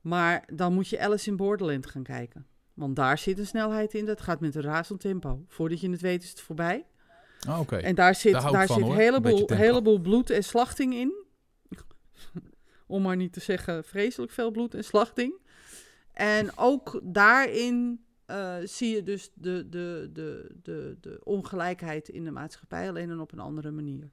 [0.00, 2.46] Maar dan moet je Alice in Borderland gaan kijken.
[2.74, 4.04] Want daar zit een snelheid in.
[4.04, 5.44] Dat gaat met een razend tempo.
[5.48, 6.86] Voordat je het weet is het voorbij.
[7.48, 7.76] Ah, Oké.
[7.76, 8.78] En daar zit, Daar van, zit hoor.
[8.78, 9.54] een Een heleboel, tempo.
[9.54, 11.12] heleboel bloed en slachting in.
[12.86, 15.34] Om maar niet te zeggen vreselijk veel bloed en slachting.
[16.12, 22.30] En ook daarin eh, zie je dus de, de, de, de, de ongelijkheid in de
[22.30, 24.10] maatschappij, alleen dan op een andere manier.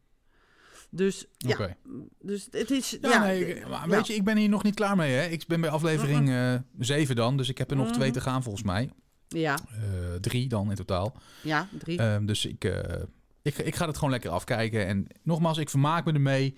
[0.90, 1.76] Dus ja,
[2.22, 2.98] dus het is.
[3.02, 3.96] Ja, Ja, nee, d- ik- maar ja.
[3.96, 5.12] weet je, ik ben hier nog niet klaar mee.
[5.14, 5.26] Hè?
[5.28, 8.18] Ik ben bij aflevering eh 7 dan, dus ik heb er nog twee Mhm.
[8.18, 8.90] te gaan volgens mij.
[9.28, 11.16] Ja, Eh, drie dan in totaal.
[11.44, 11.98] ja, drie.
[11.98, 13.02] Ehm, dus ik, eh,
[13.42, 14.88] ik, ik ga het gewoon lekker afkijken.
[14.88, 16.56] En nogmaals, ik vermaak me ermee.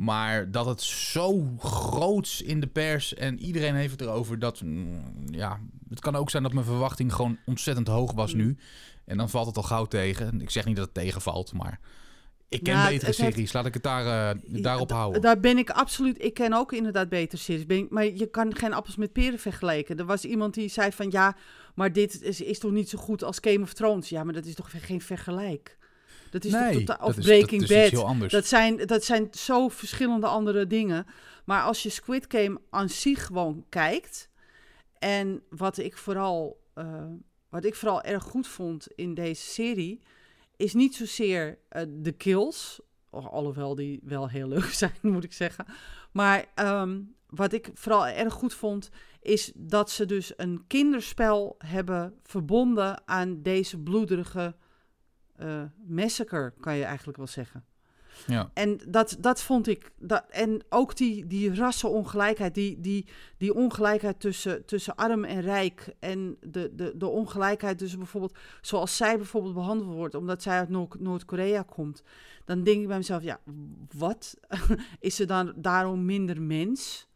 [0.00, 4.38] Maar dat het zo groots in de pers en iedereen heeft het erover.
[4.38, 8.56] Dat, mm, ja, het kan ook zijn dat mijn verwachting gewoon ontzettend hoog was nu.
[9.04, 10.40] En dan valt het al gauw tegen.
[10.40, 11.80] Ik zeg niet dat het tegenvalt, maar
[12.48, 13.52] ik ken Ja, het- betere het series.
[13.52, 15.20] Laat ik het daar, eh, daarop houden.
[15.22, 16.24] Daar ben ik absoluut.
[16.24, 17.66] Ik ken ook inderdaad beter series.
[17.66, 19.96] Ben ik- maar je kan geen appels met peren vergelijken.
[19.98, 21.36] Er was iemand die zei van ja,
[21.74, 24.08] maar dit is, is toch niet zo goed als Game of Thrones?
[24.08, 25.78] Ja, maar dat is toch geen vergelijk.
[26.30, 27.06] Dat is nee, totaal.
[27.06, 27.90] Of dat is, Breaking dat is Bad.
[27.90, 28.32] heel anders.
[28.32, 31.06] Dat zijn, dat zijn zo verschillende andere dingen.
[31.44, 34.28] Maar als je Squid Game aan zich gewoon kijkt.
[34.98, 37.04] En wat ik vooral, eh,
[37.48, 40.00] wat ik vooral erg goed vond in deze serie.
[40.56, 42.80] Is niet zozeer eh, de kills.
[43.10, 45.64] al- Alhoewel die wel heel leuk zijn, moet ik zeggen.
[46.12, 48.90] Maar ehm, wat ik vooral erg goed vond.
[49.20, 54.54] Is dat ze dus een kinderspel hebben verbonden aan deze bloederige
[55.40, 57.64] eh massacre, kan je eigenlijk wel zeggen.
[58.26, 58.50] ja.
[58.54, 59.90] En dat, dat vond ik.
[59.98, 65.94] Dat, en ook die, die rassenongelijkheid, die, die, die ongelijkheid tussen, tussen arm en rijk.
[65.98, 70.68] En de, de, de ongelijkheid tussen bijvoorbeeld, zoals zij bijvoorbeeld behandeld wordt, omdat zij uit
[70.68, 72.02] Noord- Noord-Korea komt.
[72.44, 73.40] Dan denk ik bij mezelf, ja,
[73.96, 74.36] wat?
[75.00, 77.08] Is ze dan daarom minder mens?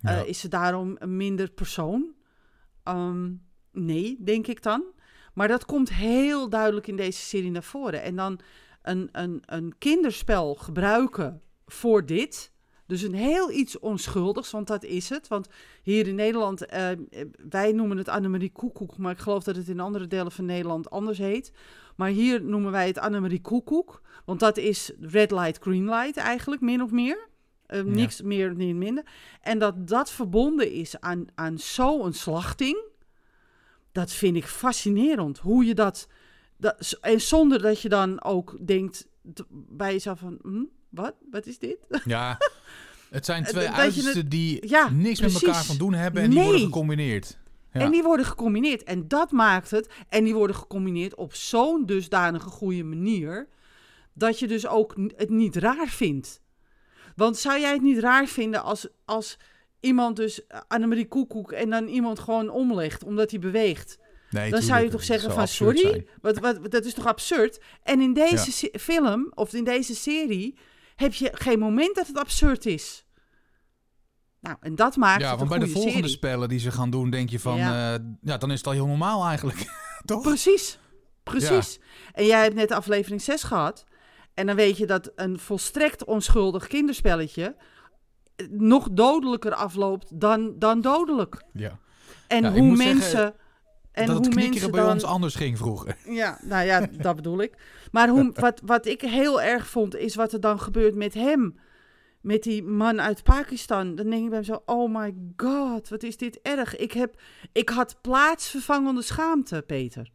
[0.00, 0.20] Ja.
[0.20, 2.14] Eh, is ze daarom een minder persoon?
[2.82, 3.32] Ehm,
[3.72, 4.84] nee, denk ik dan.
[5.38, 8.02] Maar dat komt heel duidelijk in deze serie naar voren.
[8.02, 8.40] En dan
[8.82, 12.52] een, een, een kinderspel gebruiken voor dit.
[12.86, 15.28] Dus een heel iets onschuldigs, want dat is het.
[15.28, 15.48] Want
[15.82, 16.88] hier in Nederland, eh,
[17.48, 20.90] wij noemen het Annemarie Koekoek, maar ik geloof dat het in andere delen van Nederland
[20.90, 21.52] anders heet.
[21.96, 26.60] Maar hier noemen wij het Annemarie Koekoek, want dat is red light, green light eigenlijk,
[26.60, 27.28] min of meer.
[27.66, 29.04] Eh, Niks meer, niet minder.
[29.40, 32.86] En dat dat verbonden is aan, aan zo'n slachting,
[33.92, 35.38] dat vind ik fascinerend.
[35.38, 36.08] Hoe je dat,
[36.56, 36.98] dat...
[37.00, 39.08] En zonder dat je dan ook denkt
[39.50, 40.38] bij jezelf van...
[40.42, 41.14] hm, wat?
[41.30, 41.78] Wat is dit?
[42.04, 42.38] Ja,
[43.10, 46.40] het zijn Eh, twee uitersten die Ja, niks met elkaar van doen hebben en die
[46.42, 47.38] worden gecombineerd.
[47.72, 47.80] Ja.
[47.80, 48.82] En die worden gecombineerd.
[48.84, 49.88] En dat maakt het.
[50.08, 53.48] En die worden gecombineerd op zo'n dusdanige goede manier.
[54.12, 56.40] Dat je dus ook het niet raar vindt.
[57.16, 59.36] Want zou jij het niet raar vinden als, als
[59.80, 63.98] iemand dus eh, Annemarie Koekoek en dan iemand gewoon omlegt omdat hij beweegt?
[64.30, 67.60] Nee, dan zou je toch zeggen van sorry, wat, wat, dat is toch absurd?
[67.82, 68.78] En in deze Ja.
[68.78, 70.58] film of in deze serie
[70.96, 73.06] heb je geen moment dat het absurd is.
[74.40, 76.08] Nou, en dat maakt Ja, het want bij de volgende serie.
[76.16, 77.56] spellen die ze gaan doen, denk je van...
[77.56, 77.98] Ja, Ja.
[78.22, 79.64] ja dan is het al heel normaal eigenlijk.
[80.04, 80.22] Toch?
[80.22, 80.78] Precies,
[81.22, 81.78] precies.
[82.12, 83.86] En jij hebt net aflevering 6 gehad.
[84.34, 87.62] En dan weet je dat een volstrekt onschuldig kinderspelletje eh,
[88.50, 91.42] nog dodelijker afloopt dan, dan dodelijk.
[91.52, 91.78] Ja.
[92.26, 93.00] En Ja, hoe mensen.
[93.00, 93.34] zeggen
[93.98, 95.96] en dat hoe het knikkeren mensen bij dan, ons anders ging vroeger.
[96.04, 97.56] Ja, nou ja, dat bedoel ik.
[97.92, 101.58] Maar hoe, wat, wat ik heel erg vond, is wat er dan gebeurt met hem.
[102.20, 103.94] Met die man uit Pakistan.
[103.94, 106.76] Dan denk ik bij mezelf, oh my god, wat is dit erg.
[106.76, 107.20] Ik, heb,
[107.52, 110.10] ik had plaatsvervangende schaamte, Peter.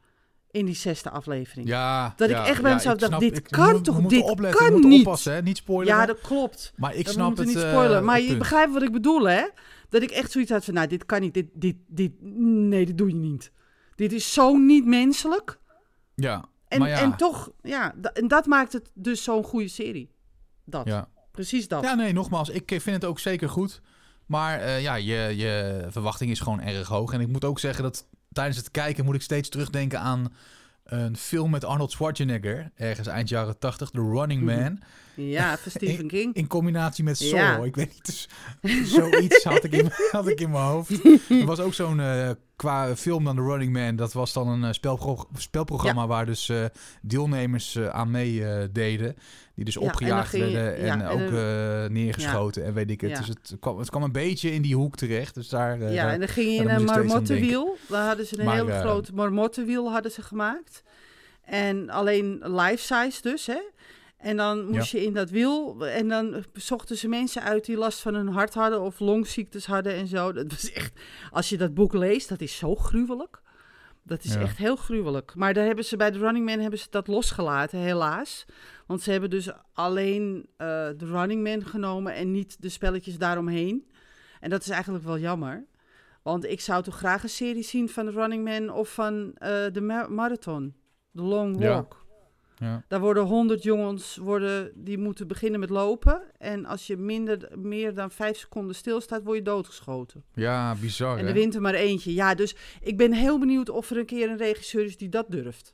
[0.54, 1.68] In die zesde aflevering.
[1.68, 4.22] Ja, Dat ik echt bij ja, mezelf dacht, dit ik- kan we- toch- we dit
[4.24, 5.06] opletten, kan we niet.
[5.06, 5.42] oppassen, hè?
[5.42, 6.00] Niet spoileren.
[6.00, 6.74] Ja, dat klopt.
[6.76, 7.48] maar ik we snap het.
[7.48, 8.04] niet eh, spoilen.
[8.06, 9.48] maar je begrijpt wat ik bedoel, hè?
[9.90, 11.34] Dat ik echt zoiets had van, nou, dit kan niet.
[11.34, 13.52] Dit, dit, dit, nee, dit doe je niet.
[13.96, 15.60] Dit is zo niet menselijk.
[16.16, 17.00] Ja, En, maar ja.
[17.02, 20.10] en toch, ja, en dat maakt het dus zo'n goede serie.
[20.66, 20.88] Dat.
[20.88, 21.08] ja.
[21.32, 21.84] Precies dat.
[21.84, 23.82] Ja, nee, nogmaals, ik vind het ook zeker goed.
[24.26, 27.14] Maar eh, ja, je, je verwachting is gewoon erg hoog.
[27.14, 30.34] En ik moet ook zeggen dat tijdens het kijken moet ik steeds terugdenken aan
[30.84, 32.72] een film met Arnold Schwarzenegger.
[32.76, 34.80] Ergens eind jaren 80, The Running Man.
[35.16, 36.34] Ja, van Stephen King.
[36.36, 37.20] In combinatie met.
[37.20, 37.58] Ja.
[37.58, 38.30] Ik weet niet, dus,
[38.96, 41.06] zoiets had ik, in, had ik in mijn hoofd.
[41.30, 44.64] Er was ook zo'n, eh, qua film dan The Running Man, dat was dan een
[44.64, 46.66] eh, spelpro spelprogramma waar dus eh,
[47.02, 49.16] deelnemers aan meededen.
[49.56, 52.74] Die dus Ja, en opgejaagd ging je- werden en ja, en ook eh, neergeschoten en
[52.74, 53.16] weet ik het.
[53.18, 55.34] Dus het kwam, het kwam een beetje in die hoek terecht.
[55.36, 57.78] Dus daar, eh, ja, daar- en dan ging je in een marmottenwiel.
[57.90, 60.84] Daar hadden ze een Maar, heel eh, groot marmottenwiel hadden ze gemaakt.
[61.44, 63.60] En alleen life size dus, hè.
[64.18, 65.88] En dan moest je in dat wiel.
[65.88, 69.94] En dan zochten ze mensen uit die last van hun hart hadden of longziektes hadden
[69.94, 70.32] en zo.
[70.32, 70.92] Dat was echt,
[71.32, 73.42] als je dat boek leest, dat is zo gruwelijk.
[74.04, 74.40] Dat is Ja.
[74.40, 75.32] echt heel gruwelijk.
[75.36, 78.46] Maar daar hebben ze bij The Running Man hebben ze dat losgelaten, helaas.
[78.88, 83.88] Want ze hebben dus alleen eh The Running Man genomen en niet de spelletjes daaromheen.
[84.40, 85.66] En dat is eigenlijk wel jammer.
[86.24, 89.50] Want ik zou toch graag een serie zien van The Running Man of van eh,
[89.72, 90.74] de ma- marathon.
[91.16, 91.70] The Long Ja.
[91.74, 92.06] Walk.
[92.58, 92.84] ja.
[92.88, 96.22] Daar worden honderd jongens, worden, die moeten beginnen met lopen.
[96.38, 100.24] En als je minder, meer dan vijf seconden stilstaat, word je doodgeschoten.
[100.34, 102.14] ja, bizar en er wint er maar eentje.
[102.14, 105.26] Ja, dus ik ben heel benieuwd of er een keer een regisseur is die dat
[105.32, 105.74] durft.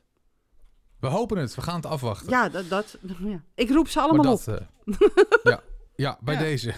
[1.00, 2.30] We hopen het, we gaan het afwachten.
[2.30, 3.42] Ja, dat, dat, ja.
[3.54, 4.54] ik roep ze allemaal dat, op.
[4.54, 5.08] eh,
[5.42, 5.60] ja,
[5.96, 6.40] ja, bij Ja.
[6.40, 6.74] deze.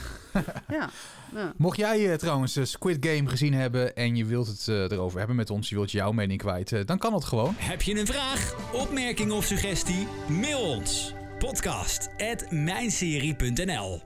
[0.68, 0.90] Ja.
[1.34, 1.52] Ja.
[1.56, 5.36] Mocht jij eh, trouwens eh, Squid Game gezien hebben en je wilt het erover hebben
[5.36, 7.54] met ons, je wilt jouw mening kwijt, dan kan dat gewoon.
[7.56, 10.06] Heb je een vraag, opmerking of suggestie?
[10.28, 11.14] Mail ons.
[11.38, 14.02] Podcast at mijnserie.nl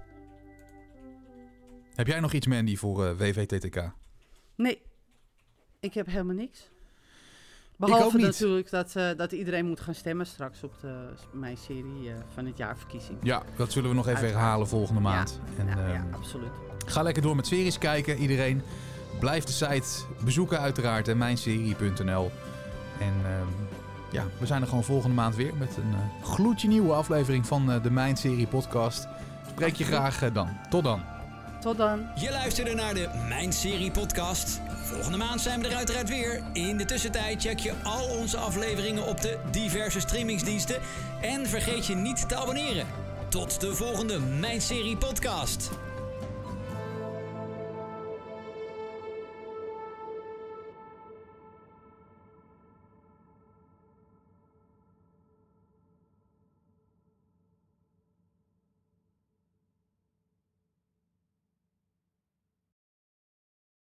[1.94, 3.92] Heb jij nog iets, Mandy, voor WVTTK?
[4.56, 4.82] Nee,
[5.80, 6.70] ik heb helemaal niks.
[7.78, 8.26] Ook Behalve niet.
[8.26, 10.94] natuurlijk dat, eh, dat iedereen moet gaan stemmen straks op de,
[11.32, 13.18] mijn serie eh, van het jaarverkiezing.
[13.22, 14.42] Ja, dat zullen we nog even Uiteraard.
[14.42, 15.40] herhalen volgende maand.
[15.58, 16.50] En, ja, ja, ehm, absoluut.
[16.86, 18.62] Ga lekker door met series kijken, iedereen.
[19.20, 22.30] Blijf de site bezoeken uiteraard, en mijnserie.nl.
[23.00, 23.46] En ehm,
[24.10, 27.72] ja, we zijn er gewoon volgende maand weer met een eh, gloedje nieuwe aflevering van
[27.72, 29.08] eh, de Mijn Serie podcast.
[29.48, 30.48] Spreek je graag dan.
[30.70, 31.02] Tot dan.
[31.60, 32.06] Tot dan.
[32.16, 34.60] Je luisterde naar de Mijn Serie podcast.
[34.86, 36.42] Volgende maand zijn we er uiteraard weer.
[36.52, 40.80] In de tussentijd check je al onze afleveringen op de diverse streamingsdiensten.
[41.20, 42.86] En vergeet je niet te abonneren.
[43.28, 45.70] Tot de volgende Mijn Serie podcast.